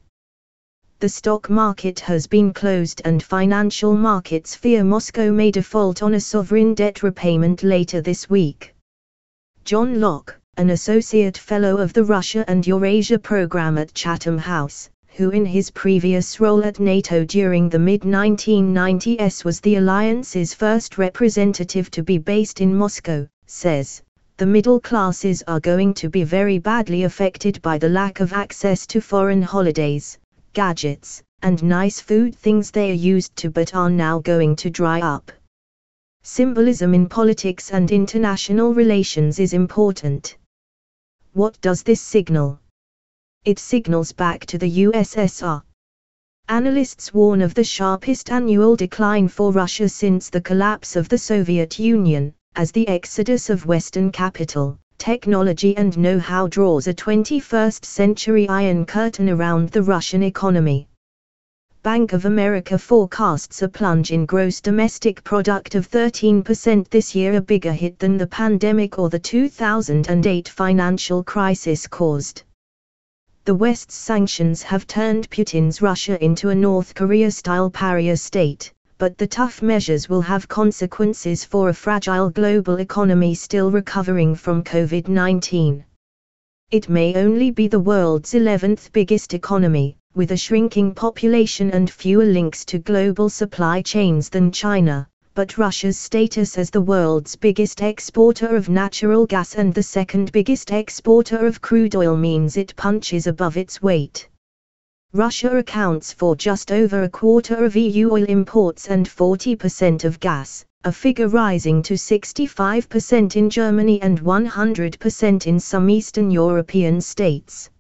The 1.00 1.08
stock 1.10 1.50
market 1.50 2.00
has 2.00 2.26
been 2.26 2.54
closed 2.54 3.02
and 3.04 3.22
financial 3.22 3.94
markets 3.94 4.54
fear 4.54 4.82
Moscow 4.82 5.30
may 5.30 5.50
default 5.50 6.02
on 6.02 6.14
a 6.14 6.20
sovereign 6.20 6.72
debt 6.72 7.02
repayment 7.02 7.62
later 7.62 8.00
this 8.00 8.30
week. 8.30 8.75
John 9.66 10.00
Lough, 10.00 10.25
an 10.56 10.70
associate 10.70 11.37
fellow 11.37 11.76
of 11.76 11.92
the 11.92 12.04
Russia 12.04 12.46
and 12.48 12.66
Eurasia 12.66 13.18
program 13.18 13.76
at 13.76 13.92
Chatham 13.92 14.38
House, 14.38 14.88
who 15.08 15.30
in 15.30 15.44
his 15.44 15.70
previous 15.70 16.38
role 16.38 16.64
at 16.64 16.78
NATO 16.78 17.24
during 17.24 17.68
the 17.68 17.78
mid-1990s 17.78 19.44
was 19.44 19.60
the 19.60 19.76
alliance's 19.76 20.54
first 20.54 20.98
representative 20.98 21.90
to 21.90 22.02
be 22.02 22.18
based 22.18 22.60
in 22.60 22.74
Moscow, 22.74 23.26
says, 23.46 24.02
the 24.36 24.46
middle 24.46 24.78
classes 24.78 25.42
are 25.48 25.58
going 25.58 25.92
to 25.94 26.08
be 26.08 26.22
very 26.22 26.58
badly 26.58 27.02
affected 27.02 27.60
by 27.62 27.76
the 27.76 27.88
lack 27.88 28.20
of 28.20 28.32
access 28.32 28.86
to 28.86 29.00
foreign 29.00 29.42
holidays, 29.42 30.16
gadgets, 30.52 31.22
and 31.42 31.62
nice 31.62 31.98
food 31.98 32.36
things 32.36 32.70
they 32.70 32.90
are 32.90 33.04
used 33.14 33.34
to 33.34 33.50
but 33.50 33.74
are 33.74 33.90
now 33.90 34.20
going 34.20 34.54
to 34.54 34.70
dry 34.70 35.00
up. 35.00 35.32
Symbolism 36.22 36.94
in 36.94 37.08
politics 37.08 37.72
and 37.72 37.90
international 37.90 38.74
relations 38.74 39.40
is 39.40 39.52
important. 39.52 40.36
What 41.32 41.60
does 41.60 41.82
this 41.82 42.00
signal? 42.00 42.60
It 43.45 43.59
signals 43.59 44.12
back 44.12 44.45
to 44.47 44.59
the 44.59 44.85
USSR. 44.85 45.62
Analysts 46.49 47.12
warn 47.14 47.42
of 47.42 47.54
the 47.54 47.64
sharpest 47.64 48.30
annual 48.30 48.76
decline 48.76 49.28
for 49.28 49.52
Russia 49.52 49.88
since 49.88 50.30
the 50.30 50.40
collapse 50.40 50.97
of 50.97 51.09
the 51.09 51.18
Soviet 51.18 51.78
Union 51.78 52.35
as 52.57 52.73
the 52.73 52.88
exodus 52.88 53.50
of 53.50 53.66
Western 53.66 54.11
capital, 54.11 54.78
technology 54.99 55.76
and 55.76 55.97
know-how 55.97 56.49
draws 56.49 56.88
a 56.88 56.92
21st 56.92 57.85
century 57.85 58.49
iron 58.49 58.85
curtain 58.85 59.28
around 59.28 59.68
the 59.71 59.83
Russian 59.83 60.25
economy. 60.25 60.88
Bank 61.85 62.12
of 62.12 62.25
America 62.25 62.76
forecasts 62.76 63.62
a 63.62 63.68
plunge 63.68 64.11
in 64.11 64.26
gross 64.26 64.61
domestic 64.61 65.23
product 65.23 65.76
of 65.76 65.88
13% 65.88 66.88
this 66.88 67.14
year 67.14 67.37
a 67.37 67.40
bigger 67.40 67.73
hit 67.73 67.99
than 68.00 68.18
the 68.18 68.27
pandemic 68.27 68.98
or 68.98 69.09
the 69.09 69.18
2008 69.20 70.48
financial 70.48 71.22
crisis 71.22 71.87
caused. 71.87 72.42
The 73.48 73.54
West's 73.54 73.94
sanctions 73.94 74.62
have 74.64 74.87
turned 74.87 75.30
Putin's 75.30 75.80
Russia 75.80 76.22
into 76.22 76.50
a 76.50 76.54
North 76.54 76.94
Korea-style 76.94 77.70
pariah 77.70 78.18
state, 78.18 78.74
but 78.98 79.16
the 79.16 79.26
tough 79.26 79.62
measures 79.62 80.06
will 80.06 80.20
have 80.20 80.48
consequences 80.48 81.46
for 81.46 81.70
a 81.70 81.72
fragile 81.72 82.28
global 82.28 82.78
economy 82.78 83.34
still 83.34 83.70
recovering 83.70 84.34
from 84.34 84.62
COVID 84.62 85.08
19. 85.08 85.82
It 86.70 86.90
may 86.90 87.14
only 87.14 87.50
be 87.50 87.68
the 87.68 87.80
world's 87.80 88.34
11th 88.34 88.92
biggest 88.92 89.32
economy, 89.32 89.96
with 90.14 90.32
a 90.32 90.37
shrinking 90.37 90.92
population 90.92 91.70
and 91.70 91.90
fewer 91.90 92.26
links 92.26 92.66
to 92.66 92.78
global 92.78 93.30
supply 93.30 93.80
chains 93.80 94.28
than 94.28 94.52
China, 94.52 95.08
but 95.38 95.57
Russia's 95.57 95.96
status 95.96 96.59
as 96.59 96.68
the 96.68 96.81
world's 96.81 97.37
biggest 97.37 97.81
exporter 97.81 98.57
of 98.57 98.68
natural 98.68 99.24
gas 99.24 99.55
and 99.55 99.72
the 99.72 99.85
second 99.85 100.33
biggest 100.33 100.72
exporter 100.72 101.46
of 101.46 101.61
crude 101.61 101.94
oil 101.94 102.16
means 102.16 102.57
it 102.57 102.74
punches 102.74 103.29
above 103.29 103.57
its 103.57 103.81
weight. 103.81 104.29
Russia 105.12 105.57
accounts 105.59 106.12
for 106.12 106.35
just 106.35 106.72
over 106.72 107.05
a 107.05 107.09
quarter 107.09 107.64
of 107.64 107.77
EU 107.77 108.11
oil 108.11 108.24
imports 108.24 108.88
and 108.88 109.09
40% 109.09 110.03
of 110.03 110.18
gas, 110.18 110.64
a 110.83 110.90
figure 110.90 111.29
rising 111.29 111.85
to 111.85 111.94
65% 111.94 113.37
in 113.37 113.48
Germany 113.48 114.03
and 114.03 114.20
100% 114.20 115.46
in 115.46 115.61
some 115.61 115.88
Eastern 115.88 116.33
European 116.33 117.01
states. 117.01 117.70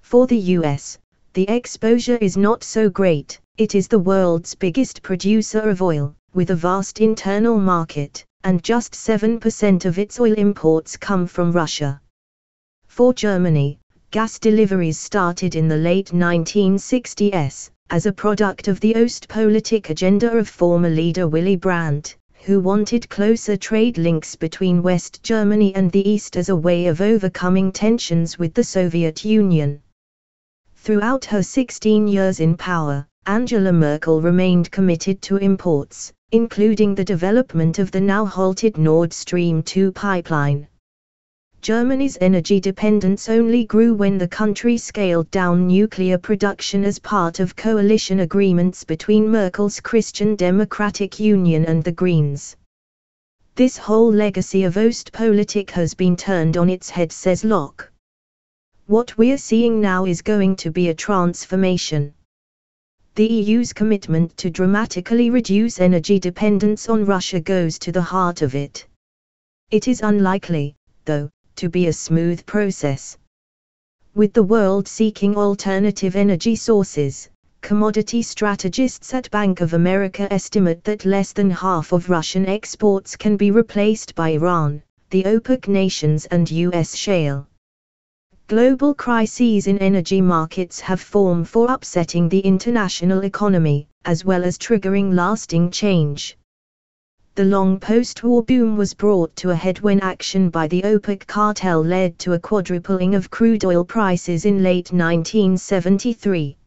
For 0.00 0.26
the 0.26 0.56
US, 0.58 0.98
the 1.34 1.48
exposure 1.48 2.18
is 2.20 2.36
not 2.36 2.64
so 2.64 2.90
great, 2.90 3.40
it 3.56 3.76
is 3.76 3.86
the 3.86 4.00
world's 4.00 4.56
biggest 4.56 5.00
producer 5.02 5.60
of 5.60 5.80
oil, 5.80 6.16
with 6.34 6.50
a 6.50 6.54
vast 6.54 7.00
internal 7.00 7.58
market, 7.58 8.24
and 8.44 8.62
just 8.62 8.92
7% 8.92 9.84
of 9.84 9.98
its 9.98 10.18
oil 10.18 10.34
imports 10.34 10.96
come 10.96 11.26
from 11.26 11.52
Russia. 11.52 12.00
For 12.86 13.12
Germany, 13.12 13.78
gas 14.10 14.38
deliveries 14.38 14.98
started 14.98 15.54
in 15.54 15.68
the 15.68 15.76
late 15.76 16.08
1960s, 16.08 17.70
as 17.90 18.06
a 18.06 18.12
product 18.12 18.68
of 18.68 18.80
the 18.80 18.94
Ostpolitik 18.94 19.90
agenda 19.90 20.36
of 20.36 20.48
former 20.48 20.88
leader 20.88 21.28
Willy 21.28 21.56
Brandt, 21.56 22.16
who 22.44 22.58
wanted 22.58 23.08
closer 23.08 23.56
trade 23.56 23.98
links 23.98 24.34
between 24.34 24.82
West 24.82 25.22
Germany 25.22 25.74
and 25.74 25.92
the 25.92 26.08
East 26.08 26.36
as 26.36 26.48
a 26.48 26.56
way 26.56 26.86
of 26.86 27.00
overcoming 27.00 27.70
tensions 27.70 28.38
with 28.38 28.52
the 28.54 28.64
Soviet 28.64 29.24
Union. 29.24 29.80
Throughout 30.74 31.24
her 31.26 31.42
16 31.42 32.08
years 32.08 32.40
in 32.40 32.56
power, 32.56 33.06
Angela 33.26 33.72
Merkel 33.72 34.20
remained 34.20 34.72
committed 34.72 35.22
to 35.22 35.36
imports, 35.36 36.12
including 36.32 36.96
the 36.96 37.04
development 37.04 37.78
of 37.78 37.92
the 37.92 38.00
now 38.00 38.24
halted 38.24 38.76
Nord 38.76 39.12
Stream 39.12 39.62
2 39.62 39.92
pipeline. 39.92 40.66
Germany's 41.60 42.18
energy 42.20 42.58
dependence 42.58 43.28
only 43.28 43.64
grew 43.64 43.94
when 43.94 44.18
the 44.18 44.26
country 44.26 44.76
scaled 44.76 45.30
down 45.30 45.68
nuclear 45.68 46.18
production 46.18 46.84
as 46.84 46.98
part 46.98 47.38
of 47.38 47.54
coalition 47.54 48.18
agreements 48.20 48.82
between 48.82 49.28
Merkel's 49.28 49.78
Christian 49.78 50.34
Democratic 50.34 51.20
Union 51.20 51.64
and 51.66 51.84
the 51.84 51.92
Greens. 51.92 52.56
This 53.54 53.76
whole 53.76 54.12
legacy 54.12 54.64
of 54.64 54.76
Ostpolitik 54.76 55.70
has 55.70 55.94
been 55.94 56.16
turned 56.16 56.56
on 56.56 56.68
its 56.68 56.90
head, 56.90 57.12
says 57.12 57.44
Lough. 57.44 57.76
What 58.86 59.16
we're 59.16 59.38
seeing 59.38 59.80
now 59.80 60.06
is 60.06 60.22
going 60.22 60.56
to 60.56 60.72
be 60.72 60.88
a 60.88 60.94
transformation. 60.94 62.14
The 63.14 63.26
EU's 63.26 63.74
commitment 63.74 64.34
to 64.38 64.48
dramatically 64.48 65.28
reduce 65.28 65.80
energy 65.80 66.18
dependence 66.18 66.88
on 66.88 67.04
Russia 67.04 67.40
goes 67.40 67.78
to 67.80 67.92
the 67.92 68.00
heart 68.00 68.40
of 68.40 68.54
it. 68.54 68.86
It 69.70 69.86
is 69.86 70.00
unlikely, 70.00 70.76
though, 71.04 71.28
to 71.56 71.68
be 71.68 71.88
a 71.88 71.92
smooth 71.92 72.46
process. 72.46 73.18
With 74.14 74.32
the 74.32 74.42
world 74.42 74.88
seeking 74.88 75.36
alternative 75.36 76.16
energy 76.16 76.56
sources, 76.56 77.28
commodity 77.60 78.22
strategists 78.22 79.12
at 79.12 79.30
Bank 79.30 79.60
of 79.60 79.74
America 79.74 80.32
estimate 80.32 80.82
that 80.84 81.04
less 81.04 81.34
than 81.34 81.50
half 81.50 81.92
of 81.92 82.08
Russian 82.08 82.46
exports 82.46 83.14
can 83.14 83.36
be 83.36 83.50
replaced 83.50 84.14
by 84.14 84.30
Iran, 84.30 84.82
the 85.10 85.24
OPEC 85.24 85.68
nations 85.68 86.24
and 86.26 86.50
US 86.50 86.96
shale. 86.96 87.46
Global 88.48 88.94
crises 88.94 89.66
in 89.66 89.78
energy 89.78 90.20
markets 90.20 90.80
have 90.80 91.00
formed 91.00 91.48
for 91.48 91.70
upsetting 91.70 92.28
the 92.28 92.40
international 92.40 93.24
economy, 93.24 93.88
as 94.04 94.24
well 94.24 94.44
as 94.44 94.58
triggering 94.58 95.14
lasting 95.14 95.70
change 95.70 96.36
the 97.34 97.44
long 97.44 97.80
post-war 97.80 98.42
boom 98.42 98.76
was 98.76 98.92
brought 98.92 99.34
to 99.36 99.48
a 99.48 99.54
head 99.54 99.80
when 99.80 99.98
action 100.00 100.50
by 100.50 100.68
the 100.68 100.82
OPEC 100.82 101.26
cartel 101.26 101.82
led 101.82 102.18
to 102.18 102.34
a 102.34 102.38
quadrupling 102.38 103.14
of 103.14 103.30
crude 103.30 103.64
oil 103.64 103.82
prices 103.86 104.44
in 104.44 104.62
late 104.62 104.92
1973. 104.92 106.58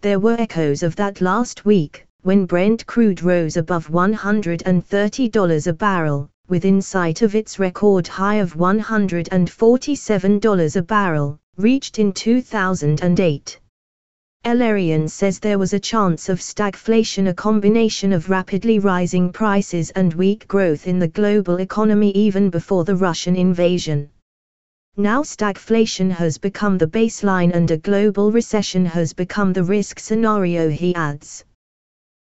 There 0.00 0.18
were 0.18 0.34
echoes 0.36 0.82
of 0.82 0.96
that 0.96 1.20
last 1.20 1.64
week, 1.64 2.04
when 2.22 2.44
Brent 2.44 2.84
crude 2.86 3.22
rose 3.22 3.56
above 3.56 3.86
$130 3.86 5.66
a 5.68 5.72
barrel, 5.72 6.28
within 6.48 6.80
sight 6.80 7.22
of 7.22 7.34
its 7.34 7.58
record 7.58 8.06
high 8.08 8.36
of 8.36 8.56
$147 8.56 10.76
a 10.76 10.82
barrel, 10.82 11.38
reached 11.56 11.98
in 11.98 12.12
2008. 12.12 13.60
El-Erian 14.44 15.10
says 15.10 15.38
there 15.38 15.58
was 15.58 15.74
a 15.74 15.80
chance 15.80 16.28
of 16.28 16.40
stagflation, 16.40 17.28
a 17.28 17.34
combination 17.34 18.14
of 18.14 18.30
rapidly 18.30 18.78
rising 18.78 19.30
prices 19.30 19.90
and 19.90 20.14
weak 20.14 20.48
growth 20.48 20.86
in 20.86 20.98
the 20.98 21.08
global 21.08 21.56
economy 21.56 22.10
even 22.12 22.48
before 22.48 22.84
the 22.84 22.96
Russian 22.96 23.36
invasion. 23.36 24.08
Now 24.96 25.22
stagflation 25.22 26.10
has 26.10 26.38
become 26.38 26.78
the 26.78 26.86
baseline 26.86 27.52
and 27.52 27.70
a 27.70 27.76
global 27.76 28.32
recession 28.32 28.86
has 28.86 29.12
become 29.12 29.52
the 29.52 29.64
risk 29.64 29.98
scenario, 29.98 30.70
he 30.70 30.94
adds. 30.94 31.44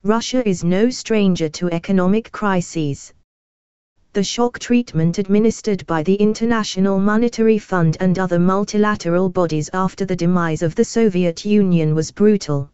Russia 0.05 0.49
is 0.49 0.63
no 0.63 0.91
stranger 0.91 1.49
to 1.49 1.71
economic 1.71 2.31
crises 2.31 3.13
the 4.15 4.23
shock 4.23 4.59
treatment 4.59 5.19
administered 5.19 5.87
by 5.87 6.03
the 6.03 6.15
International 6.17 6.99
Monetary 6.99 7.59
Fund 7.59 7.97
and 7.99 8.19
other 8.19 8.39
multilateral 8.39 9.31
bodies 9.31 9.71
after 9.73 10.05
the 10.05 10.15
demise 10.15 10.61
of 10.61 10.75
the 10.75 10.85
Soviet 10.85 11.47
Union 11.47 11.95
was 11.95 12.11
brutal. 12.11 12.71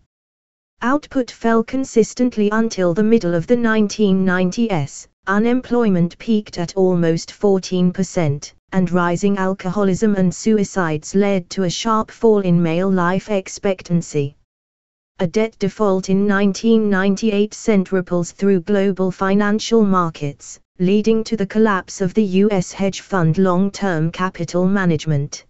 Output 0.82 1.30
fell 1.30 1.62
consistently 1.62 2.48
until 2.50 2.92
the 2.92 3.04
middle 3.04 3.34
of 3.34 3.46
the 3.46 3.54
1990s, 3.54 5.06
unemployment 5.28 6.18
peaked 6.18 6.58
at 6.58 6.74
almost 6.74 7.30
14%, 7.30 8.52
and 8.72 8.90
rising 8.90 9.38
alcoholism 9.38 10.16
and 10.16 10.34
suicides 10.34 11.14
led 11.14 11.48
to 11.50 11.62
a 11.62 11.70
sharp 11.70 12.10
fall 12.10 12.40
in 12.40 12.60
male 12.60 12.90
life 12.90 13.30
expectancy. 13.30 14.36
A 15.20 15.26
debt 15.28 15.56
default 15.60 16.10
in 16.10 16.26
1998 16.26 17.54
sent 17.54 17.92
ripples 17.92 18.32
through 18.32 18.62
global 18.62 19.12
financial 19.12 19.84
markets, 19.84 20.60
leading 20.80 21.24
to 21.24 21.36
the 21.36 21.46
collapse 21.46 22.00
of 22.00 22.14
the 22.14 22.22
U.S. 22.22 22.70
hedge 22.70 23.00
fund 23.00 23.36
long-term 23.36 24.12
capital 24.12 24.66
management. 24.66 25.44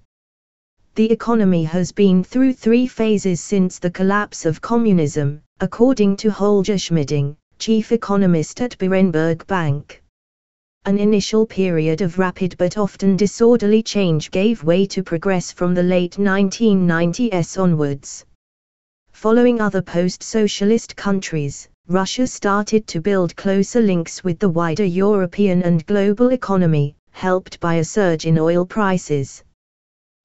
The 0.94 1.10
economy 1.12 1.64
has 1.64 1.92
been 1.92 2.24
through 2.24 2.54
three 2.54 2.86
phases 2.86 3.40
since 3.40 3.78
the 3.78 3.90
collapse 3.90 4.46
of 4.46 4.60
communism, 4.60 5.42
according 5.60 6.16
to 6.18 6.30
Holger 6.30 6.78
Schmieding, 6.78 7.36
chief 7.58 7.92
economist 7.92 8.60
at 8.62 8.78
Berenberg 8.78 9.46
Bank. 9.46 10.02
An 10.86 10.96
initial 10.96 11.44
period 11.44 12.00
of 12.00 12.18
rapid 12.18 12.56
but 12.56 12.78
often 12.78 13.16
disorderly 13.16 13.82
change 13.82 14.30
gave 14.30 14.64
way 14.64 14.86
to 14.86 15.02
progress 15.02 15.52
from 15.52 15.74
the 15.74 15.82
late 15.82 16.16
1990s 16.16 17.60
onwards. 17.60 18.24
Following 19.12 19.60
other 19.60 19.82
post-socialist 19.82 20.96
countries, 20.96 21.68
Russia 21.90 22.26
started 22.26 22.86
to 22.86 23.00
build 23.00 23.34
closer 23.34 23.80
links 23.80 24.22
with 24.22 24.38
the 24.38 24.48
wider 24.48 24.84
European 24.84 25.62
and 25.62 25.86
global 25.86 26.32
economy, 26.32 26.94
helped 27.12 27.58
by 27.60 27.76
a 27.76 27.84
surge 27.84 28.26
in 28.26 28.38
oil 28.38 28.66
prices. 28.66 29.42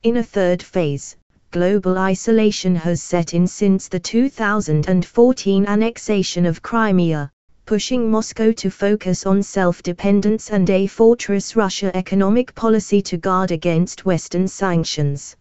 In 0.03 0.17
a 0.17 0.23
third 0.23 0.61
phase, 0.61 1.15
global 1.51 1.97
isolation 1.97 2.75
has 2.75 3.01
set 3.01 3.33
in 3.33 3.47
since 3.47 3.87
the 3.87 3.97
2014 3.97 5.65
annexation 5.65 6.45
of 6.45 6.61
Crimea, 6.61 7.31
pushing 7.65 8.11
Moscow 8.11 8.51
to 8.51 8.69
focus 8.69 9.25
on 9.25 9.41
self-dependence 9.41 10.51
and 10.51 10.69
a 10.69 10.85
fortress 10.85 11.55
Russia 11.55 11.95
economic 11.95 12.53
policy 12.55 13.01
to 13.03 13.15
guard 13.15 13.51
against 13.51 14.03
Western 14.03 14.49
sanctions. 14.49 15.37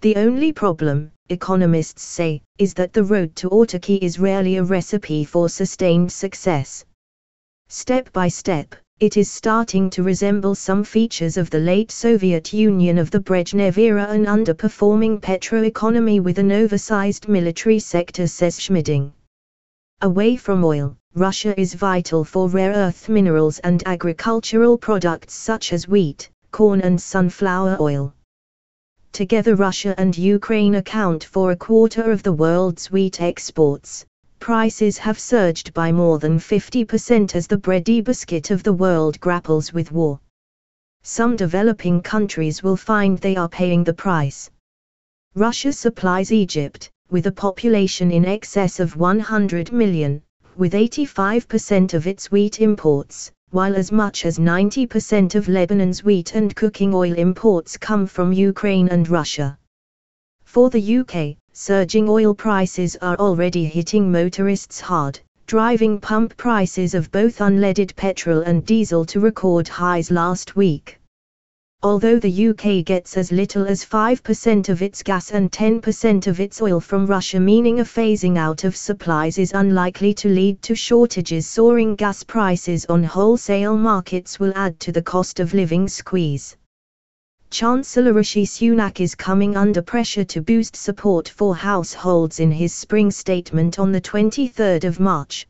The 0.00 0.16
only 0.16 0.54
problem, 0.54 1.12
economists 1.28 2.02
say, 2.02 2.40
is 2.58 2.74
that 2.74 2.92
the 2.92 3.04
road 3.04 3.36
to 3.36 3.48
autarky 3.50 3.98
is 3.98 4.18
rarely 4.18 4.56
a 4.56 4.62
recipe 4.62 5.24
for 5.24 5.48
sustained 5.48 6.10
success. 6.10 6.84
Step 7.68 8.12
by 8.12 8.28
step, 8.28 8.74
it 9.00 9.16
is 9.16 9.30
starting 9.30 9.88
to 9.90 10.02
resemble 10.02 10.54
some 10.54 10.82
features 10.82 11.36
of 11.36 11.50
the 11.50 11.58
late 11.58 11.92
Soviet 11.92 12.52
Union 12.52 12.98
of 12.98 13.10
the 13.12 13.20
Brezhnev 13.20 13.78
era 13.78 14.06
an 14.08 14.24
underperforming 14.24 15.22
petro-economy 15.22 16.18
with 16.18 16.38
an 16.38 16.50
oversized 16.50 17.28
military 17.28 17.78
sector 17.78 18.26
says 18.26 18.58
Schmieding. 18.58 19.12
Away 20.00 20.36
from 20.36 20.64
oil, 20.64 20.96
Russia 21.14 21.58
is 21.60 21.74
vital 21.74 22.24
for 22.24 22.48
rare 22.48 22.72
earth 22.72 23.08
minerals 23.08 23.58
and 23.60 23.82
agricultural 23.86 24.78
products 24.78 25.34
such 25.34 25.72
as 25.72 25.86
wheat, 25.86 26.30
corn 26.50 26.80
and 26.80 27.00
sunflower 27.00 27.76
oil. 27.80 28.14
Together 29.12 29.56
Russia 29.56 29.94
and 29.98 30.16
Ukraine 30.16 30.76
account 30.76 31.24
for 31.24 31.50
a 31.50 31.56
quarter 31.56 32.12
of 32.12 32.22
the 32.22 32.32
world's 32.32 32.90
wheat 32.90 33.20
exports. 33.20 34.04
Prices 34.38 34.98
have 34.98 35.18
surged 35.18 35.74
by 35.74 35.90
more 35.90 36.18
than 36.18 36.38
50% 36.38 37.34
as 37.34 37.46
the 37.46 37.58
breadbasket 37.58 38.50
of 38.50 38.62
the 38.62 38.72
world 38.72 39.18
grapples 39.20 39.72
with 39.72 39.90
war. 39.90 40.20
Some 41.02 41.36
developing 41.36 42.02
countries 42.02 42.62
will 42.62 42.76
find 42.76 43.18
they 43.18 43.36
are 43.36 43.48
paying 43.48 43.82
the 43.82 43.94
price. 43.94 44.50
Russia 45.34 45.72
supplies 45.72 46.30
Egypt, 46.30 46.90
with 47.10 47.26
a 47.26 47.32
population 47.32 48.10
in 48.10 48.24
excess 48.24 48.80
of 48.80 48.96
100 48.96 49.72
million, 49.72 50.22
with 50.56 50.74
85% 50.74 51.94
of 51.94 52.06
its 52.06 52.30
wheat 52.30 52.60
imports, 52.60 53.32
while 53.50 53.74
as 53.74 53.90
much 53.90 54.26
as 54.26 54.38
90% 54.38 55.34
of 55.34 55.48
Lebanon's 55.48 56.04
wheat 56.04 56.34
and 56.34 56.54
cooking 56.54 56.94
oil 56.94 57.14
imports 57.14 57.76
come 57.76 58.06
from 58.06 58.32
Ukraine 58.32 58.88
and 58.88 59.08
Russia. 59.08 59.58
For 60.44 60.70
the 60.70 60.98
UK, 60.98 61.36
surging 61.52 62.08
oil 62.08 62.34
prices 62.34 62.96
are 63.02 63.16
already 63.16 63.64
hitting 63.64 64.12
motorists 64.12 64.80
hard, 64.80 65.20
driving 65.46 65.98
pump 65.98 66.36
prices 66.36 66.94
of 66.94 67.10
both 67.10 67.38
unleaded 67.38 67.96
petrol 67.96 68.42
and 68.42 68.66
diesel 68.66 69.04
to 69.06 69.20
record 69.20 69.66
highs 69.66 70.10
last 70.10 70.56
week. 70.56 70.97
Although 71.80 72.18
the 72.18 72.48
UK 72.48 72.84
gets 72.84 73.16
as 73.16 73.30
little 73.30 73.64
as 73.64 73.84
5% 73.84 74.68
of 74.68 74.82
its 74.82 75.00
gas 75.00 75.30
and 75.30 75.48
10% 75.48 76.26
of 76.26 76.40
its 76.40 76.60
oil 76.60 76.80
from 76.80 77.06
Russia, 77.06 77.38
meaning 77.38 77.78
a 77.78 77.84
phasing 77.84 78.36
out 78.36 78.64
of 78.64 78.74
supplies 78.74 79.38
is 79.38 79.52
unlikely 79.52 80.12
to 80.14 80.28
lead 80.28 80.60
to 80.62 80.74
shortages. 80.74 81.46
Soaring 81.46 81.94
gas 81.94 82.24
prices 82.24 82.84
on 82.86 83.04
wholesale 83.04 83.76
markets 83.76 84.40
will 84.40 84.52
add 84.56 84.80
to 84.80 84.90
the 84.90 85.02
cost 85.02 85.38
of 85.38 85.54
living 85.54 85.86
squeeze. 85.86 86.56
Chancellor 87.50 88.12
Rishi 88.12 88.44
Sunak 88.44 88.98
is 89.00 89.14
coming 89.14 89.56
under 89.56 89.80
pressure 89.80 90.24
to 90.24 90.42
boost 90.42 90.74
support 90.74 91.28
for 91.28 91.54
households 91.54 92.40
in 92.40 92.50
his 92.50 92.74
spring 92.74 93.12
statement 93.12 93.78
on 93.78 93.92
the 93.92 94.00
23rd 94.00 94.82
of 94.82 94.98
March, 94.98 95.46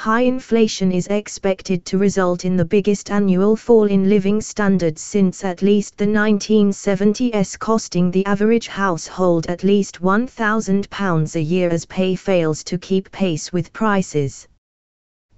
high 0.00 0.22
inflation 0.22 0.90
is 0.90 1.06
expected 1.08 1.84
to 1.84 1.98
result 1.98 2.46
in 2.46 2.56
the 2.56 2.64
biggest 2.64 3.10
annual 3.10 3.54
fall 3.54 3.84
in 3.84 4.08
living 4.08 4.40
standards 4.40 5.02
since 5.02 5.44
at 5.44 5.60
least 5.60 5.98
the 5.98 6.06
1970s 6.06 7.58
costing 7.58 8.10
the 8.10 8.24
average 8.24 8.66
household 8.66 9.46
at 9.48 9.62
least 9.62 10.00
£1,000 10.00 11.34
a 11.34 11.42
year 11.42 11.68
as 11.68 11.84
pay 11.84 12.16
fails 12.16 12.64
to 12.64 12.78
keep 12.78 13.12
pace 13.12 13.52
with 13.52 13.74
prices. 13.74 14.48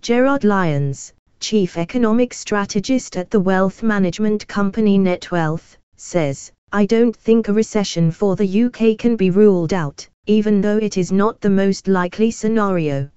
Gerard 0.00 0.44
Lyons, 0.44 1.12
chief 1.40 1.76
economic 1.76 2.32
strategist 2.32 3.16
at 3.16 3.32
the 3.32 3.40
wealth 3.40 3.82
management 3.82 4.46
company 4.46 4.96
NetWealth, 4.96 5.76
says, 5.96 6.52
I 6.70 6.86
don't 6.86 7.16
think 7.16 7.48
a 7.48 7.52
recession 7.52 8.12
for 8.12 8.36
the 8.36 8.62
UK 8.66 8.96
can 8.96 9.16
be 9.16 9.30
ruled 9.30 9.72
out, 9.72 10.06
even 10.26 10.60
though 10.60 10.78
it 10.78 10.96
is 10.96 11.10
not 11.10 11.40
the 11.40 11.50
most 11.50 11.88
likely 11.88 12.30
scenario. 12.30 13.10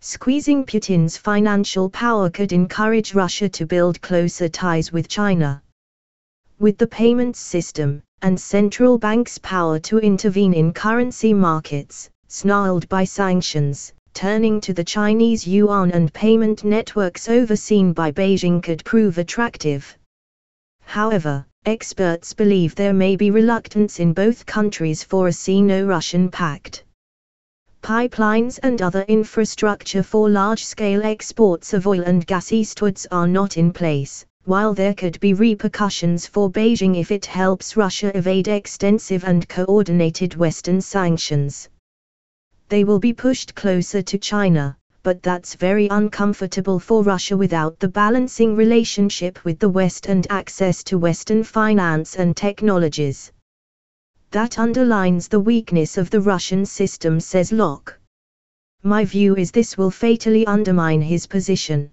Squeezing 0.00 0.64
Putin's 0.64 1.16
financial 1.16 1.90
power 1.90 2.30
could 2.30 2.52
encourage 2.52 3.14
Russia 3.14 3.48
to 3.48 3.66
build 3.66 4.00
closer 4.00 4.48
ties 4.48 4.92
with 4.92 5.08
China. 5.08 5.60
With 6.60 6.78
the 6.78 6.86
payments 6.86 7.40
system, 7.40 8.04
and 8.22 8.40
central 8.40 8.96
banks' 8.96 9.38
power 9.38 9.80
to 9.80 9.98
intervene 9.98 10.54
in 10.54 10.72
currency 10.72 11.34
markets, 11.34 12.10
snarled 12.28 12.88
by 12.88 13.02
sanctions, 13.02 13.92
turning 14.14 14.60
to 14.60 14.72
the 14.72 14.84
Chinese 14.84 15.46
yuan 15.48 15.90
and 15.90 16.12
payment 16.14 16.62
networks 16.62 17.28
overseen 17.28 17.92
by 17.92 18.12
Beijing 18.12 18.62
could 18.62 18.84
prove 18.84 19.18
attractive. 19.18 19.98
However, 20.84 21.44
experts 21.66 22.32
believe 22.32 22.76
there 22.76 22.94
may 22.94 23.16
be 23.16 23.32
reluctance 23.32 23.98
in 23.98 24.12
both 24.12 24.46
countries 24.46 25.02
for 25.02 25.26
a 25.26 25.32
Sino-Russian 25.32 26.30
pact 26.30 26.84
pipelines 27.82 28.58
and 28.62 28.82
other 28.82 29.02
infrastructure 29.08 30.02
for 30.02 30.28
large-scale 30.28 31.02
exports 31.04 31.72
of 31.72 31.86
oil 31.86 32.02
and 32.02 32.26
gas 32.26 32.52
eastwards 32.52 33.06
are 33.10 33.26
not 33.26 33.56
in 33.56 33.72
place, 33.72 34.24
while 34.44 34.74
there 34.74 34.94
could 34.94 35.18
be 35.20 35.34
repercussions 35.34 36.26
for 36.26 36.50
Beijing 36.50 37.00
if 37.00 37.10
it 37.10 37.26
helps 37.26 37.76
Russia 37.76 38.16
evade 38.16 38.48
extensive 38.48 39.24
and 39.24 39.48
coordinated 39.48 40.36
Western 40.36 40.80
sanctions. 40.80 41.68
They 42.68 42.84
will 42.84 42.98
be 42.98 43.12
pushed 43.12 43.54
closer 43.54 44.02
to 44.02 44.18
China, 44.18 44.76
but 45.02 45.22
that's 45.22 45.54
very 45.54 45.88
uncomfortable 45.88 46.78
for 46.78 47.02
Russia 47.02 47.36
without 47.36 47.78
the 47.78 47.88
balancing 47.88 48.56
relationship 48.56 49.42
with 49.44 49.58
the 49.58 49.68
West 49.68 50.06
and 50.06 50.26
access 50.28 50.82
to 50.84 50.98
Western 50.98 51.42
finance 51.42 52.16
and 52.16 52.36
technologies. 52.36 53.32
That 54.30 54.58
underlines 54.58 55.28
the 55.28 55.40
weakness 55.40 55.96
of 55.96 56.10
the 56.10 56.20
Russian 56.20 56.66
system, 56.66 57.18
says 57.18 57.50
Lough. 57.50 57.84
My 58.82 59.04
view 59.04 59.36
is 59.36 59.50
this 59.50 59.78
will 59.78 59.90
fatally 59.90 60.46
undermine 60.46 61.00
his 61.00 61.26
position. 61.26 61.90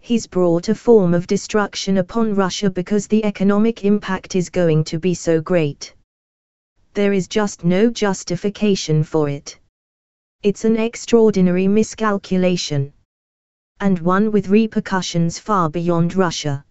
He's 0.00 0.26
brought 0.26 0.68
a 0.68 0.74
form 0.74 1.14
of 1.14 1.26
destruction 1.26 1.98
upon 1.98 2.34
Russia 2.34 2.70
because 2.70 3.06
the 3.06 3.24
economic 3.24 3.84
impact 3.84 4.34
is 4.34 4.50
going 4.50 4.84
to 4.84 4.98
be 4.98 5.14
so 5.14 5.40
great. 5.40 5.94
there 6.96 7.12
is 7.12 7.28
just 7.28 7.62
no 7.62 7.90
justification 7.90 9.04
for 9.04 9.28
it. 9.28 9.58
It's 10.42 10.64
an 10.64 10.76
extraordinary 10.78 11.68
miscalculation. 11.68 12.94
And 13.80 13.98
one 13.98 14.32
with 14.32 14.48
repercussions 14.48 15.38
far 15.38 15.68
beyond 15.68 16.14
Russia. 16.14 16.64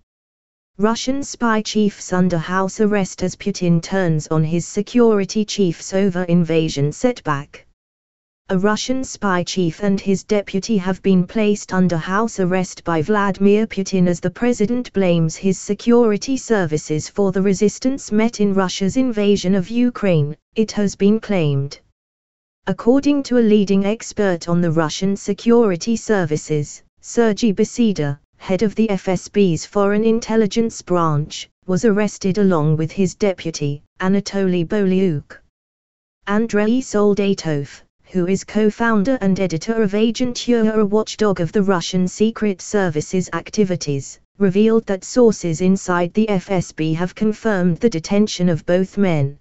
Russian 0.78 1.24
spy 1.24 1.62
chiefs 1.62 2.12
under 2.12 2.38
house 2.38 2.82
arrest 2.82 3.24
as 3.24 3.38
Putin 3.38 3.82
turns 3.82 4.28
on 4.28 4.44
his 4.44 4.68
security 4.68 5.46
chiefs 5.46 5.94
over 5.94 6.24
invasion 6.26 6.92
setback. 6.92 7.66
A 8.50 8.60
Russian 8.60 9.06
spy 9.06 9.42
chief 9.44 9.82
and 9.82 10.02
his 10.02 10.26
deputy 10.26 10.76
have 10.76 11.02
been 11.02 11.26
placed 11.26 11.72
under 11.72 11.96
house 11.96 12.42
arrest 12.42 12.84
by 12.84 13.02
Vladimir 13.02 13.66
Putin 13.66 14.06
as 14.10 14.20
the 14.20 14.30
president 14.30 14.92
blames 14.92 15.38
his 15.38 15.58
security 15.58 16.36
services 16.36 17.08
for 17.08 17.32
the 17.32 17.42
resistance 17.42 18.12
met 18.12 18.42
in 18.42 18.54
Russia's 18.54 18.98
invasion 18.98 19.56
of 19.56 19.70
Ukraine, 19.70 20.36
it 20.56 20.74
has 20.74 20.94
been 20.94 21.22
claimed. 21.22 21.80
According 22.68 23.24
to 23.24 23.38
a 23.38 23.48
leading 23.54 23.86
expert 23.86 24.50
on 24.50 24.60
the 24.60 24.72
Russian 24.72 25.16
security 25.16 25.96
services, 25.96 26.84
Sergei 27.00 27.54
Beseda, 27.54 28.20
head 28.38 28.62
of 28.62 28.76
the 28.76 28.88
FSB's 28.88 29.66
Foreign 29.66 30.04
Intelligence 30.04 30.82
Branch, 30.82 31.50
was 31.66 31.84
arrested 31.84 32.38
along 32.38 32.78
with 32.78 32.92
his 32.92 33.16
deputy, 33.16 33.82
Anatoly 34.00 34.64
Bolyukh. 34.64 35.38
Andrei 36.28 36.80
Soldatov, 36.80 37.82
who 38.04 38.28
is 38.28 38.44
co-founder 38.44 39.18
and 39.22 39.40
editor 39.40 39.82
of 39.82 39.94
Agentura 39.94 40.80
a 40.80 40.86
watchdog 40.86 41.40
of 41.40 41.52
the 41.52 41.64
Russian 41.64 42.08
Secret 42.08 42.62
Service's 42.62 43.30
activities, 43.34 44.20
revealed 44.38 44.86
that 44.86 45.04
sources 45.04 45.62
inside 45.62 46.14
the 46.14 46.28
FSB 46.28 46.96
have 46.96 47.16
confirmed 47.16 47.78
the 47.78 47.90
detention 47.90 48.50
of 48.50 48.66
both 48.66 48.98
men. 48.98 49.40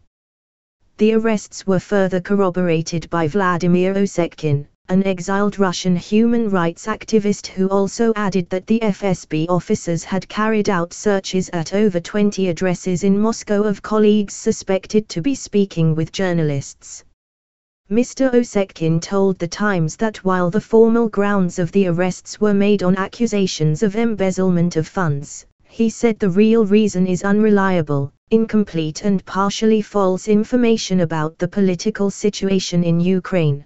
The 0.96 1.14
arrests 1.14 1.66
were 1.66 1.80
further 1.80 2.20
corroborated 2.20 3.10
by 3.10 3.28
Vladimir 3.28 3.94
Osechkin, 3.94 4.66
an 4.90 5.02
exiled 5.04 5.58
Russian 5.58 5.96
human 5.96 6.50
rights 6.50 6.86
activist 6.86 7.46
who 7.46 7.68
also 7.68 8.12
added 8.16 8.50
that 8.50 8.66
the 8.66 8.80
FSB 8.80 9.46
officers 9.48 10.04
had 10.04 10.28
carried 10.28 10.68
out 10.68 10.92
searches 10.92 11.48
at 11.54 11.72
over 11.72 11.98
20 11.98 12.48
addresses 12.48 13.02
in 13.02 13.18
Moscow 13.18 13.62
of 13.62 13.80
colleagues 13.80 14.34
suspected 14.34 15.08
to 15.08 15.22
be 15.22 15.34
speaking 15.34 15.94
with 15.94 16.12
journalists. 16.12 17.02
Mr. 17.90 18.30
Osechkin 18.34 19.00
told 19.00 19.38
The 19.38 19.48
Times 19.48 19.96
that 19.96 20.18
while 20.18 20.50
the 20.50 20.60
formal 20.60 21.08
grounds 21.08 21.58
of 21.58 21.72
the 21.72 21.86
arrests 21.86 22.38
were 22.38 22.54
made 22.54 22.82
on 22.82 22.94
accusations 22.96 23.82
of 23.82 23.96
embezzlement 23.96 24.76
of 24.76 24.86
funds, 24.86 25.46
he 25.64 25.88
said 25.88 26.18
the 26.18 26.28
real 26.28 26.66
reason 26.66 27.06
is 27.06 27.24
unreliable, 27.24 28.12
incomplete 28.30 29.02
and 29.02 29.24
partially 29.24 29.80
false 29.80 30.28
information 30.28 31.00
about 31.00 31.38
the 31.38 31.48
political 31.48 32.10
situation 32.10 32.84
in 32.84 33.00
Ukraine. 33.00 33.64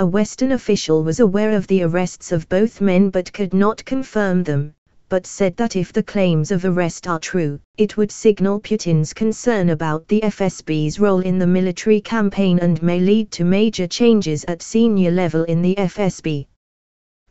A 0.00 0.06
Western 0.06 0.52
official 0.52 1.04
was 1.04 1.20
aware 1.20 1.50
of 1.50 1.66
the 1.66 1.82
arrests 1.82 2.32
of 2.32 2.48
both 2.48 2.80
men 2.80 3.10
but 3.10 3.30
could 3.34 3.52
not 3.52 3.84
confirm 3.84 4.42
them, 4.44 4.72
but 5.10 5.26
said 5.26 5.58
that 5.58 5.76
if 5.76 5.92
the 5.92 6.02
claims 6.02 6.50
of 6.50 6.64
arrest 6.64 7.06
are 7.06 7.18
true, 7.18 7.60
it 7.76 7.98
would 7.98 8.10
signal 8.10 8.60
Putin's 8.60 9.12
concern 9.12 9.68
about 9.68 10.08
the 10.08 10.22
FSB's 10.22 10.98
role 10.98 11.20
in 11.20 11.38
the 11.38 11.46
military 11.46 12.00
campaign 12.00 12.58
and 12.60 12.82
may 12.82 12.98
lead 12.98 13.30
to 13.32 13.44
major 13.44 13.86
changes 13.86 14.42
at 14.48 14.62
senior 14.62 15.10
level 15.10 15.44
in 15.44 15.60
the 15.60 15.74
FSB. 15.74 16.46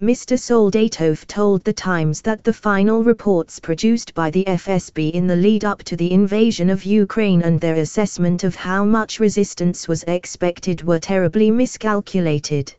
Mr. 0.01 0.39
Soldatov 0.39 1.27
told 1.27 1.61
The 1.65 1.73
Times 1.73 2.21
that 2.21 2.45
the 2.45 2.53
final 2.53 3.03
reports 3.03 3.59
produced 3.59 4.13
by 4.13 4.29
the 4.29 4.45
FSB 4.45 5.11
in 5.11 5.27
the 5.27 5.35
lead 5.35 5.65
up 5.65 5.83
to 5.83 5.97
the 5.97 6.13
invasion 6.13 6.69
of 6.69 6.85
Ukraine 6.85 7.41
and 7.41 7.59
their 7.59 7.75
assessment 7.75 8.45
of 8.45 8.55
how 8.55 8.85
much 8.85 9.19
resistance 9.19 9.89
was 9.89 10.03
expected 10.03 10.83
were 10.83 10.99
terribly 10.99 11.51
miscalculated. 11.51 12.73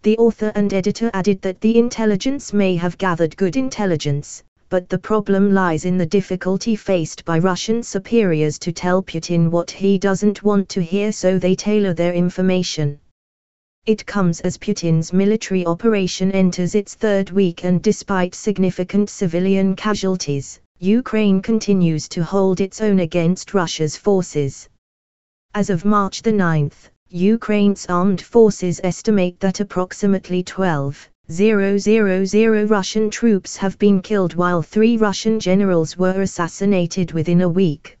The 0.00 0.16
author 0.16 0.50
and 0.54 0.72
editor 0.72 1.10
added 1.12 1.42
that 1.42 1.60
the 1.60 1.76
intelligence 1.76 2.54
may 2.54 2.74
have 2.76 2.96
gathered 2.96 3.36
good 3.36 3.54
intelligence, 3.54 4.42
but 4.70 4.88
the 4.88 4.98
problem 4.98 5.52
lies 5.52 5.84
in 5.84 5.98
the 5.98 6.06
difficulty 6.06 6.74
faced 6.74 7.26
by 7.26 7.38
Russian 7.38 7.82
superiors 7.82 8.58
to 8.60 8.72
tell 8.72 9.02
Putin 9.02 9.50
what 9.50 9.70
he 9.70 9.98
doesn't 9.98 10.42
want 10.42 10.70
to 10.70 10.82
hear 10.82 11.12
so 11.12 11.38
they 11.38 11.54
tailor 11.54 11.92
their 11.92 12.14
information. 12.14 12.98
It 13.86 14.06
comes 14.06 14.40
as 14.40 14.56
Putin's 14.56 15.12
military 15.12 15.66
operation 15.66 16.32
enters 16.32 16.74
its 16.74 16.94
third 16.94 17.28
week 17.28 17.64
and 17.64 17.82
despite 17.82 18.34
significant 18.34 19.10
civilian 19.10 19.76
casualties, 19.76 20.58
Ukraine 20.78 21.42
continues 21.42 22.08
to 22.08 22.24
hold 22.24 22.62
its 22.62 22.80
own 22.80 23.00
against 23.00 23.52
Russia's 23.52 23.94
forces. 23.94 24.70
As 25.52 25.68
of 25.68 25.84
March 25.84 26.24
9, 26.24 26.70
Ukraine's 27.10 27.84
armed 27.90 28.22
forces 28.22 28.80
estimate 28.82 29.38
that 29.40 29.60
approximately 29.60 30.42
12,000 30.42 32.70
Russian 32.70 33.10
troops 33.10 33.56
have 33.58 33.78
been 33.78 34.00
killed 34.00 34.34
while 34.34 34.62
three 34.62 34.96
Russian 34.96 35.38
generals 35.38 35.98
were 35.98 36.22
assassinated 36.22 37.12
within 37.12 37.42
a 37.42 37.48
week. 37.50 37.98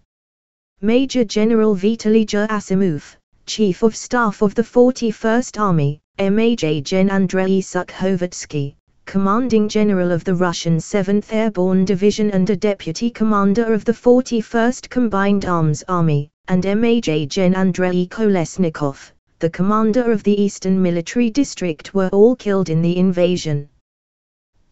Major 0.80 1.24
General 1.24 1.76
Vitaly 1.76 2.24
Gerasimov, 2.24 3.16
Chief 3.46 3.82
of 3.82 3.94
Staff 3.94 4.40
of 4.40 4.54
the 4.54 4.62
41st 4.62 5.60
Army, 5.60 6.00
Maj. 6.18 6.82
Gen. 6.82 7.10
Andrei 7.10 7.60
Sukhovetsky, 7.60 8.74
Commanding 9.04 9.68
General 9.68 10.12
of 10.12 10.24
the 10.24 10.34
Russian 10.34 10.78
7th 10.78 11.30
Airborne 11.30 11.84
Division 11.84 12.30
and 12.30 12.48
a 12.48 12.56
Deputy 12.56 13.10
Commander 13.10 13.74
of 13.74 13.84
the 13.84 13.92
41st 13.92 14.88
Combined 14.88 15.44
Arms 15.44 15.84
Army, 15.88 16.30
and 16.48 16.64
Maj. 16.64 17.28
Gen. 17.28 17.54
Andrei 17.54 18.06
Kolesnikov, 18.06 19.12
the 19.40 19.50
commander 19.50 20.10
of 20.10 20.22
the 20.22 20.40
Eastern 20.40 20.80
Military 20.80 21.28
District 21.28 21.92
were 21.92 22.08
all 22.08 22.34
killed 22.34 22.70
in 22.70 22.80
the 22.80 22.96
invasion. 22.96 23.68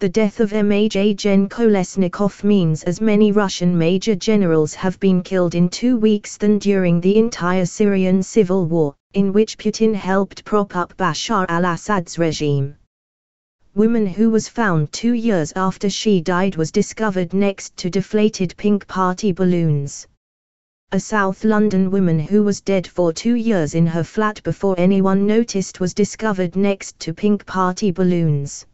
The 0.02 0.08
death 0.08 0.40
of 0.40 0.52
Maj. 0.52 1.14
Gen. 1.14 1.48
Kolesnikov 1.48 2.42
means 2.42 2.82
as 2.82 3.00
many 3.00 3.30
Russian 3.30 3.78
major 3.78 4.16
generals 4.16 4.74
have 4.74 4.98
been 4.98 5.22
killed 5.22 5.54
in 5.54 5.68
two 5.68 5.96
weeks 5.96 6.36
than 6.36 6.58
during 6.58 7.00
the 7.00 7.16
entire 7.16 7.64
Syrian 7.64 8.20
civil 8.20 8.66
war, 8.66 8.96
in 9.14 9.32
which 9.32 9.56
Putin 9.56 9.94
helped 9.94 10.44
prop 10.44 10.74
up 10.74 10.92
Bashar 10.96 11.46
al-Assad's 11.48 12.18
regime. 12.18 12.74
Woman 13.76 14.04
who 14.04 14.28
was 14.28 14.48
found 14.48 14.90
two 14.90 15.12
years 15.12 15.52
after 15.54 15.88
she 15.88 16.20
died 16.20 16.56
was 16.56 16.72
discovered 16.72 17.32
next 17.32 17.76
to 17.76 17.88
deflated 17.88 18.56
pink 18.56 18.88
party 18.88 19.30
balloons. 19.30 20.08
A 20.90 20.98
South 20.98 21.44
London 21.44 21.92
woman 21.92 22.18
who 22.18 22.42
was 22.42 22.60
dead 22.60 22.88
for 22.88 23.12
two 23.12 23.34
years 23.34 23.76
in 23.76 23.86
her 23.86 24.02
flat 24.02 24.42
before 24.42 24.74
anyone 24.78 25.28
noticed 25.28 25.78
was 25.78 25.94
discovered 25.94 26.56
next 26.56 26.98
to 26.98 27.14
pink 27.14 27.46
party 27.46 27.92
balloons. 27.92 28.66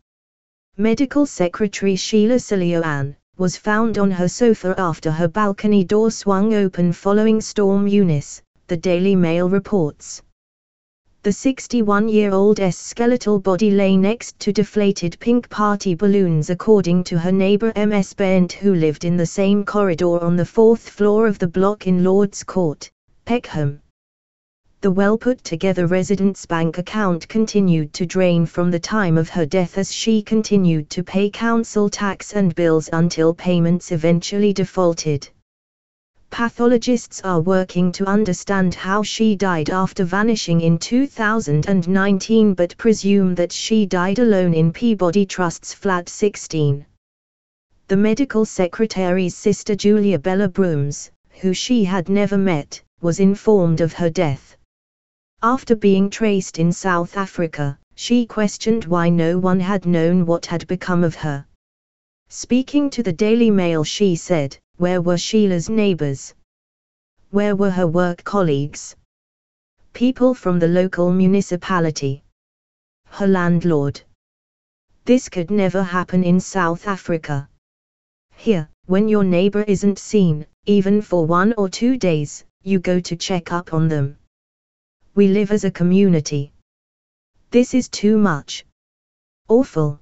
Medical 0.80 1.26
Secretary 1.26 1.96
Sheila 1.96 2.36
Seleoane 2.36 3.16
was 3.36 3.56
found 3.56 3.98
on 3.98 4.12
her 4.12 4.28
sofa 4.28 4.76
after 4.78 5.10
her 5.10 5.26
balcony 5.26 5.82
door 5.82 6.08
swung 6.08 6.54
open 6.54 6.92
following 6.92 7.40
Storm 7.40 7.88
Eunice, 7.88 8.40
the 8.68 8.76
Daily 8.76 9.16
Mail 9.16 9.48
reports. 9.48 10.22
The 11.24 11.30
61-year-old's 11.30 12.76
skeletal 12.76 13.40
body 13.40 13.72
lay 13.72 13.96
next 13.96 14.38
to 14.38 14.52
deflated 14.52 15.18
pink 15.18 15.48
party 15.48 15.96
balloons 15.96 16.48
according 16.48 17.02
to 17.04 17.18
her 17.18 17.32
neighbor 17.32 17.72
Ms. 17.74 18.14
Bent 18.14 18.52
who 18.52 18.72
lived 18.76 19.04
in 19.04 19.16
the 19.16 19.26
same 19.26 19.64
corridor 19.64 20.22
on 20.22 20.36
the 20.36 20.44
fourth 20.44 20.88
floor 20.88 21.26
of 21.26 21.40
the 21.40 21.48
block 21.48 21.88
in 21.88 22.04
Lord's 22.04 22.44
Court, 22.44 22.88
Peckham. 23.24 23.80
The 24.80 24.92
well-put-together 24.92 25.88
residence 25.88 26.46
bank 26.46 26.78
account 26.78 27.26
continued 27.26 27.92
to 27.94 28.06
drain 28.06 28.46
from 28.46 28.70
the 28.70 28.78
time 28.78 29.18
of 29.18 29.28
her 29.30 29.44
death 29.44 29.76
as 29.76 29.92
she 29.92 30.22
continued 30.22 30.88
to 30.90 31.02
pay 31.02 31.30
council 31.30 31.90
tax 31.90 32.32
and 32.32 32.54
bills 32.54 32.88
until 32.92 33.34
payments 33.34 33.90
eventually 33.90 34.52
defaulted. 34.52 35.28
Pathologists 36.30 37.20
are 37.24 37.40
working 37.40 37.90
to 37.90 38.06
understand 38.06 38.72
how 38.76 39.02
she 39.02 39.34
died 39.34 39.68
after 39.68 40.04
vanishing 40.04 40.60
in 40.60 40.78
2019 40.78 42.54
but 42.54 42.76
presume 42.76 43.34
that 43.34 43.50
she 43.50 43.84
died 43.84 44.20
alone 44.20 44.54
in 44.54 44.72
Peabody 44.72 45.26
Trust's 45.26 45.74
flat 45.74 46.08
16. 46.08 46.86
The 47.88 47.96
medical 47.96 48.44
secretary's 48.44 49.34
sister 49.34 49.74
Julia 49.74 50.20
Bella 50.20 50.46
Brooms, 50.46 51.10
who 51.40 51.52
she 51.52 51.82
had 51.82 52.08
never 52.08 52.38
met, 52.38 52.80
was 53.00 53.18
informed 53.18 53.80
of 53.80 53.92
her 53.94 54.10
death. 54.10 54.54
After 55.42 55.76
being 55.76 56.10
traced 56.10 56.58
in 56.58 56.72
South 56.72 57.16
Africa, 57.16 57.78
she 57.94 58.26
questioned 58.26 58.86
why 58.86 59.08
no 59.08 59.38
one 59.38 59.60
had 59.60 59.86
known 59.86 60.26
what 60.26 60.46
had 60.46 60.66
become 60.66 61.04
of 61.04 61.14
her. 61.14 61.46
Speaking 62.28 62.90
to 62.90 63.04
the 63.04 63.12
Daily 63.12 63.48
Mail 63.48 63.84
she 63.84 64.16
said, 64.16 64.58
where 64.78 65.00
were 65.00 65.16
Sheila's 65.16 65.70
neighbors? 65.70 66.34
Where 67.30 67.54
were 67.54 67.70
her 67.70 67.86
work 67.86 68.24
colleagues? 68.24 68.96
People 69.92 70.34
from 70.34 70.58
the 70.58 70.66
local 70.66 71.12
municipality. 71.12 72.24
Her 73.06 73.28
landlord. 73.28 74.00
This 75.04 75.28
could 75.28 75.52
never 75.52 75.84
happen 75.84 76.24
in 76.24 76.40
South 76.40 76.88
Africa. 76.88 77.48
Here, 78.34 78.68
when 78.86 79.08
your 79.08 79.24
neighbor 79.24 79.62
isn't 79.62 80.00
seen, 80.00 80.46
even 80.66 81.00
for 81.00 81.24
one 81.24 81.54
or 81.56 81.68
two 81.68 81.96
days, 81.96 82.44
you 82.64 82.80
go 82.80 82.98
to 82.98 83.14
check 83.14 83.52
up 83.52 83.72
on 83.72 83.86
them. 83.86 84.17
We 85.18 85.26
live 85.26 85.50
as 85.50 85.64
a 85.64 85.72
community. 85.72 86.52
This 87.50 87.74
is 87.74 87.88
too 87.88 88.16
much. 88.16 88.64
Awful. 89.48 89.98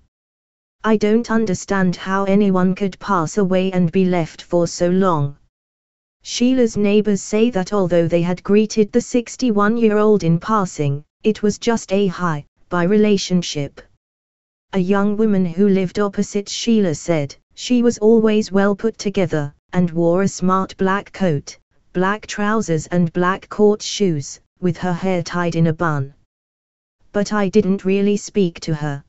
I 0.84 0.98
don't 0.98 1.30
understand 1.30 1.96
how 1.96 2.24
anyone 2.24 2.74
could 2.74 2.98
pass 2.98 3.38
away 3.38 3.72
and 3.72 3.90
be 3.90 4.04
left 4.04 4.42
for 4.42 4.66
so 4.66 4.90
long. 4.90 5.38
Sheila's 6.22 6.76
neighbors 6.76 7.22
say 7.22 7.48
that 7.48 7.72
although 7.72 8.06
they 8.06 8.20
had 8.20 8.42
greeted 8.42 8.92
the 8.92 9.00
61 9.00 9.78
year 9.78 9.96
old 9.96 10.22
in 10.22 10.38
passing, 10.38 11.02
it 11.22 11.42
was 11.42 11.56
just 11.56 11.94
a 11.94 12.08
hi, 12.08 12.44
by 12.68 12.82
relationship. 12.82 13.80
A 14.74 14.78
young 14.78 15.16
woman 15.16 15.46
who 15.46 15.70
lived 15.70 15.98
opposite 15.98 16.50
Sheila 16.50 16.94
said, 16.94 17.34
she 17.54 17.82
was 17.82 17.96
always 17.96 18.52
well 18.52 18.76
put 18.76 18.98
together, 18.98 19.54
and 19.72 19.90
wore 19.92 20.24
a 20.24 20.28
smart 20.28 20.76
black 20.76 21.10
coat, 21.14 21.56
black 21.94 22.26
trousers 22.26 22.86
and 22.88 23.10
black 23.14 23.48
court 23.48 23.80
shoes, 23.80 24.40
with 24.60 24.76
her 24.78 24.92
hair 24.92 25.22
tied 25.22 25.56
in 25.56 25.66
a 25.66 25.72
bun. 25.72 26.14
But 27.12 27.32
I 27.32 27.48
didn't 27.48 27.84
really 27.84 28.16
speak 28.16 28.60
to 28.60 28.74
her. 28.74 29.04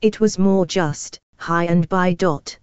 It 0.00 0.20
was 0.20 0.38
more 0.38 0.66
just, 0.66 1.18
hi 1.36 1.64
and 1.64 1.88
bye. 1.88 2.14
Dot. 2.14 2.58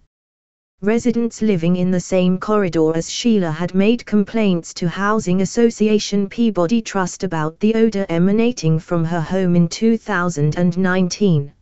Residents 0.80 1.42
living 1.42 1.74
in 1.74 1.90
the 1.90 1.98
same 1.98 2.38
corridor 2.38 2.96
as 2.96 3.10
Sheila 3.10 3.50
had 3.50 3.74
made 3.74 4.06
complaints 4.06 4.72
to 4.74 4.88
Housing 4.88 5.40
Association 5.40 6.28
Peabody 6.28 6.80
Trust 6.80 7.24
about 7.24 7.58
the 7.58 7.74
odor 7.74 8.06
emanating 8.08 8.78
from 8.78 9.04
her 9.04 9.20
home 9.20 9.56
in 9.56 9.68
2019. 9.68 11.52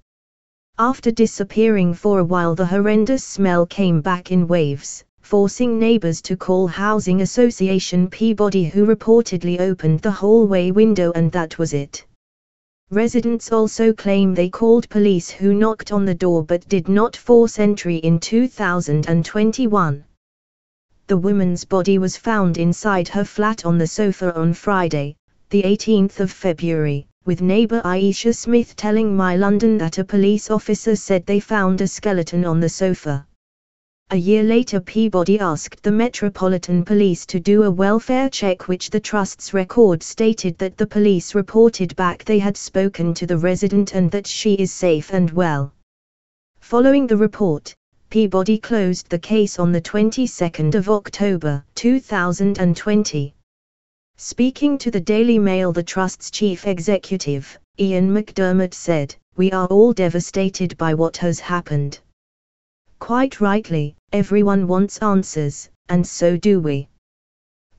After 0.78 1.10
disappearing 1.10 1.94
for 1.94 2.18
a 2.18 2.24
while 2.24 2.54
the 2.54 2.66
horrendous 2.66 3.24
smell 3.24 3.64
came 3.64 4.02
back 4.02 4.30
in 4.30 4.46
waves, 4.46 5.02
forcing 5.26 5.76
neighbors 5.76 6.22
to 6.22 6.36
call 6.36 6.68
Housing 6.68 7.20
Association 7.20 8.08
Peabody 8.08 8.66
who 8.66 8.86
reportedly 8.86 9.58
opened 9.58 9.98
the 9.98 10.10
hallway 10.12 10.70
window 10.70 11.10
and 11.16 11.32
that 11.32 11.58
was 11.58 11.74
it. 11.74 12.06
Residents 12.92 13.50
also 13.50 13.92
claim 13.92 14.34
they 14.34 14.48
called 14.48 14.88
police 14.88 15.28
who 15.28 15.52
knocked 15.52 15.90
on 15.90 16.04
the 16.04 16.14
door 16.14 16.44
but 16.44 16.68
did 16.68 16.88
not 16.88 17.16
force 17.16 17.58
entry 17.58 17.96
in 17.96 18.20
2021. 18.20 20.04
The 21.08 21.16
woman's 21.16 21.64
body 21.64 21.98
was 21.98 22.16
found 22.16 22.56
inside 22.56 23.08
her 23.08 23.24
flat 23.24 23.66
on 23.66 23.78
the 23.78 23.88
sofa 23.88 24.32
on 24.38 24.54
Friday, 24.54 25.16
the 25.50 25.64
18th 25.64 26.20
of 26.20 26.30
February, 26.30 27.08
with 27.24 27.42
neighbor 27.42 27.82
Aisha 27.84 28.32
Smith 28.32 28.76
telling 28.76 29.16
My 29.16 29.34
London 29.34 29.76
that 29.78 29.98
a 29.98 30.04
police 30.04 30.52
officer 30.52 30.94
said 30.94 31.26
they 31.26 31.40
found 31.40 31.80
a 31.80 31.88
skeleton 31.88 32.44
on 32.44 32.60
the 32.60 32.68
sofa. 32.68 33.26
A 34.10 34.16
year 34.16 34.44
later 34.44 34.78
Peabody 34.78 35.40
asked 35.40 35.82
the 35.82 35.90
Metropolitan 35.90 36.84
Police 36.84 37.26
to 37.26 37.40
do 37.40 37.64
a 37.64 37.70
welfare 37.72 38.30
check 38.30 38.68
which 38.68 38.88
the 38.88 39.00
Trust's 39.00 39.52
record 39.52 40.00
stated 40.00 40.56
that 40.58 40.76
the 40.76 40.86
police 40.86 41.34
reported 41.34 41.96
back 41.96 42.24
they 42.24 42.38
had 42.38 42.56
spoken 42.56 43.14
to 43.14 43.26
the 43.26 43.36
resident 43.36 43.96
and 43.96 44.08
that 44.12 44.24
she 44.24 44.54
is 44.54 44.70
safe 44.70 45.12
and 45.12 45.32
well. 45.32 45.72
Following 46.60 47.08
the 47.08 47.16
report, 47.16 47.74
Peabody 48.08 48.58
closed 48.58 49.08
the 49.08 49.18
case 49.18 49.58
on 49.58 49.72
the 49.72 49.80
22nd 49.80 50.76
of 50.76 50.88
October 50.88 51.64
2020. 51.74 53.34
Speaking 54.16 54.78
to 54.78 54.90
the 54.92 55.00
Daily 55.00 55.40
Mail 55.40 55.72
the 55.72 55.82
Trust's 55.82 56.30
chief 56.30 56.64
executive, 56.64 57.58
Ian 57.80 58.14
McDermott 58.14 58.72
said, 58.72 59.16
We 59.34 59.50
are 59.50 59.66
all 59.66 59.92
devastated 59.92 60.78
by 60.78 60.94
what 60.94 61.16
has 61.16 61.40
happened. 61.40 61.98
Quite 62.98 63.40
rightly, 63.40 63.94
everyone 64.12 64.66
wants 64.66 64.98
answers, 64.98 65.68
and 65.88 66.06
so 66.06 66.36
do 66.36 66.60
we. 66.60 66.88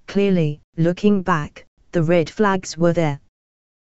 Clearly, 0.07 0.61
looking 0.77 1.21
back, 1.21 1.65
the 1.91 2.03
red 2.03 2.29
flags 2.29 2.77
were 2.77 2.93
there. 2.93 3.19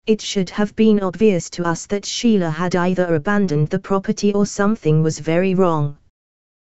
It 0.07 0.19
should 0.19 0.49
have 0.49 0.75
been 0.75 0.99
obvious 1.01 1.49
to 1.51 1.63
us 1.63 1.85
that 1.85 2.05
Sheila 2.05 2.49
had 2.49 2.75
either 2.75 3.15
abandoned 3.15 3.69
the 3.69 3.79
property 3.79 4.33
or 4.33 4.45
something 4.45 5.03
was 5.03 5.19
very 5.19 5.53
wrong. 5.53 5.97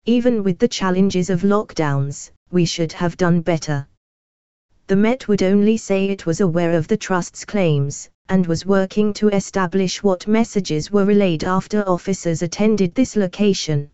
Even 0.05 0.43
with 0.43 0.59
the 0.59 0.67
challenges 0.67 1.29
of 1.29 1.43
lockdowns, 1.43 2.29
we 2.51 2.65
should 2.65 2.91
have 2.91 3.15
done 3.15 3.39
better. 3.39 3.87
The 4.87 4.97
Met 4.97 5.29
would 5.29 5.41
only 5.41 5.77
say 5.77 6.09
it 6.09 6.25
was 6.25 6.41
aware 6.41 6.73
of 6.73 6.89
the 6.89 6.97
Trust's 6.97 7.45
claims, 7.45 8.09
and 8.27 8.45
was 8.45 8.65
working 8.65 9.13
to 9.13 9.29
establish 9.29 10.03
what 10.03 10.27
messages 10.27 10.91
were 10.91 11.05
relayed 11.05 11.45
after 11.45 11.87
officers 11.87 12.41
attended 12.41 12.93
this 12.93 13.15
location. 13.15 13.89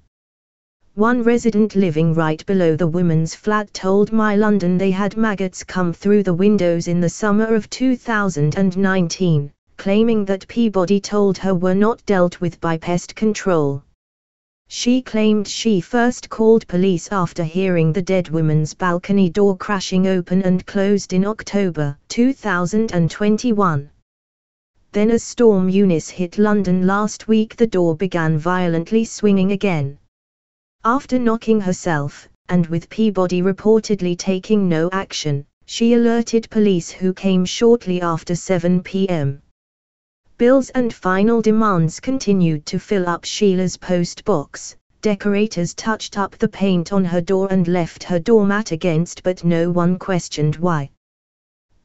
One 0.96 1.24
resident 1.24 1.76
living 1.76 2.14
right 2.14 2.46
below 2.46 2.76
the 2.76 2.88
women's 2.88 3.34
flat 3.34 3.74
told 3.74 4.12
My 4.12 4.36
London 4.36 4.78
they 4.78 4.92
had 4.92 5.16
maggots 5.16 5.64
come 5.64 5.94
through 5.94 6.24
the 6.24 6.34
windows 6.34 6.90
in 6.90 7.00
the 7.00 7.08
summer 7.08 7.56
of 7.56 7.70
2019, 7.70 9.52
claiming 9.78 10.26
that 10.26 10.48
Peabody 10.50 11.00
told 11.00 11.38
her 11.38 11.56
were 11.56 11.74
not 11.74 12.06
dealt 12.06 12.42
with 12.42 12.60
by 12.60 12.78
pest 12.78 13.16
control. 13.16 13.82
She 14.68 15.02
claimed 15.02 15.48
she 15.48 15.80
first 15.80 16.30
called 16.30 16.68
police 16.68 17.08
after 17.14 17.44
hearing 17.46 17.94
the 17.94 18.02
dead 18.02 18.28
woman's 18.30 18.74
balcony 18.74 19.30
door 19.30 19.56
crashing 19.56 20.06
open 20.06 20.42
and 20.42 20.66
closed 20.66 21.14
in 21.14 21.26
October 21.26 21.98
2021. 22.10 23.90
Then 24.92 25.12
as 25.12 25.24
Storm 25.24 25.70
Eunice 25.70 26.10
hit 26.10 26.38
London 26.38 26.86
last 26.86 27.28
week 27.30 27.56
the 27.56 27.68
door 27.68 27.96
began 27.96 28.38
violently 28.38 29.06
swinging 29.06 29.54
again. 29.54 29.98
After 30.86 31.20
knocking 31.20 31.60
herself, 31.60 32.30
and 32.48 32.66
with 32.68 32.90
Peabody 32.90 33.42
reportedly 33.42 34.18
taking 34.18 34.70
no 34.70 34.90
action, 34.94 35.46
she 35.66 35.94
alerted 35.94 36.50
police 36.50 36.90
who 36.90 37.14
came 37.14 37.44
shortly 37.44 38.02
after 38.02 38.34
7 38.34 38.82
p.m. 38.84 39.42
Bills 40.38 40.70
and 40.70 40.94
final 40.94 41.42
demands 41.42 42.00
continued 42.00 42.66
to 42.68 42.80
fill 42.80 43.10
up 43.10 43.26
Sheila's 43.26 43.76
post 43.76 44.24
box. 44.24 44.78
Decorators 45.02 45.74
touched 45.74 46.18
up 46.18 46.38
the 46.38 46.48
paint 46.48 46.94
on 46.94 47.04
her 47.04 47.20
door 47.20 47.52
and 47.52 47.68
left 47.68 48.04
her 48.04 48.18
doormat 48.18 48.72
against, 48.72 49.22
but 49.22 49.44
no 49.44 49.70
one 49.70 50.00
questioned 50.00 50.56
why. 50.56 50.90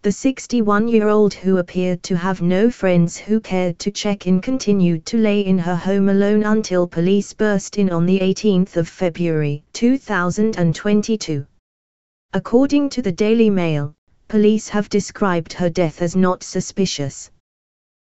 The 0.04 0.12
61 0.12 0.88
year 0.88 1.08
old 1.08 1.32
who 1.32 1.56
appeared 1.56 2.02
to 2.02 2.14
have 2.14 2.42
no 2.42 2.68
friends 2.68 3.16
who 3.16 3.40
cared 3.40 3.78
to 3.78 3.90
check 3.90 4.26
in 4.26 4.42
continued 4.42 5.06
to 5.06 5.16
lay 5.16 5.40
in 5.40 5.56
her 5.56 5.74
home 5.74 6.10
alone 6.10 6.42
until 6.42 6.86
police 6.86 7.32
burst 7.32 7.78
in 7.78 7.88
on 7.88 8.04
the 8.04 8.20
18th 8.20 8.76
of 8.76 8.86
February 8.86 9.64
2022. 9.72 11.46
According 12.34 12.90
to 12.90 13.00
the 13.00 13.12
Daily 13.12 13.48
Mail, 13.48 13.94
police 14.28 14.68
have 14.68 14.90
described 14.90 15.54
her 15.54 15.70
death 15.70 16.02
as 16.02 16.14
not 16.14 16.42
suspicious. 16.42 17.30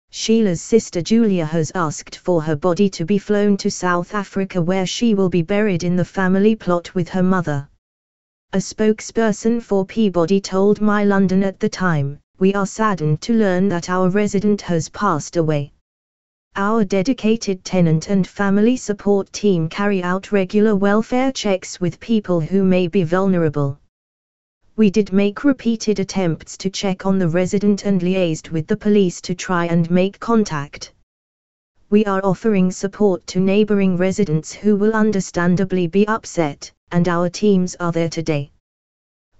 Sheila's 0.09 0.59
sister 0.59 1.03
Julia 1.03 1.45
has 1.45 1.71
asked 1.75 2.15
for 2.15 2.41
her 2.41 2.55
body 2.55 2.89
to 2.89 3.05
be 3.05 3.19
flown 3.19 3.57
to 3.57 3.69
South 3.69 4.15
Africa 4.15 4.59
where 4.59 4.87
she 4.87 5.13
will 5.13 5.29
be 5.29 5.43
buried 5.43 5.83
in 5.83 5.95
the 5.95 6.03
family 6.03 6.55
plot 6.55 6.95
with 6.95 7.09
her 7.09 7.21
mother. 7.21 7.69
A 8.53 8.57
spokesperson 8.57 9.61
for 9.61 9.85
Peabody 9.85 10.41
told 10.41 10.81
My 10.81 11.05
London 11.05 11.41
at 11.41 11.57
the 11.61 11.69
time, 11.69 12.19
We 12.37 12.53
are 12.53 12.65
saddened 12.65 13.21
to 13.21 13.33
learn 13.33 13.69
that 13.69 13.89
our 13.89 14.09
resident 14.09 14.59
has 14.63 14.89
passed 14.89 15.37
away. 15.37 15.71
Our 16.57 16.83
dedicated 16.83 17.63
tenant 17.63 18.09
and 18.09 18.27
family 18.27 18.75
support 18.75 19.31
team 19.31 19.69
carry 19.69 20.03
out 20.03 20.33
regular 20.33 20.75
welfare 20.75 21.31
checks 21.31 21.79
with 21.79 22.01
people 22.01 22.41
who 22.41 22.65
may 22.65 22.89
be 22.89 23.03
vulnerable. 23.03 23.79
We 24.75 24.89
did 24.89 25.13
make 25.13 25.45
repeated 25.45 26.01
attempts 26.01 26.57
to 26.57 26.69
check 26.69 27.05
on 27.05 27.19
the 27.19 27.29
resident 27.29 27.85
and 27.85 28.01
liaised 28.01 28.51
with 28.51 28.67
the 28.67 28.75
police 28.75 29.21
to 29.21 29.33
try 29.33 29.67
and 29.67 29.89
make 29.89 30.19
contact. 30.19 30.91
We 31.91 32.05
are 32.05 32.21
offering 32.23 32.71
support 32.71 33.27
to 33.27 33.41
neighboring 33.41 33.97
residents 33.97 34.53
who 34.53 34.77
will 34.77 34.93
understandably 34.93 35.87
be 35.87 36.07
upset, 36.07 36.71
and 36.89 37.05
our 37.09 37.27
teams 37.27 37.75
are 37.81 37.91
there 37.91 38.07
today. 38.07 38.53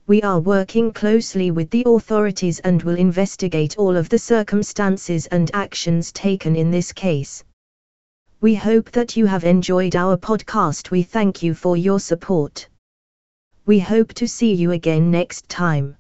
We 0.05 0.21
are 0.21 0.41
working 0.41 0.91
closely 0.91 1.51
with 1.51 1.69
the 1.69 1.83
authorities 1.85 2.59
and 2.59 2.83
will 2.83 2.97
investigate 2.97 3.77
all 3.77 3.95
of 3.95 4.09
the 4.09 4.19
circumstances 4.19 5.27
and 5.27 5.49
actions 5.53 6.11
taken 6.11 6.57
in 6.57 6.71
this 6.71 6.91
case. 6.91 7.41
We 8.41 8.55
hope 8.55 8.91
that 8.91 9.15
you 9.15 9.27
have 9.27 9.45
enjoyed 9.45 9.95
our 9.95 10.17
podcast. 10.17 10.91
We 10.91 11.03
thank 11.03 11.41
you 11.41 11.53
for 11.53 11.77
your 11.77 12.01
support. 12.01 12.67
We 13.65 13.79
hope 13.79 14.13
to 14.15 14.27
see 14.27 14.53
you 14.53 14.71
again 14.71 15.09
next 15.09 15.47
time. 15.47 15.95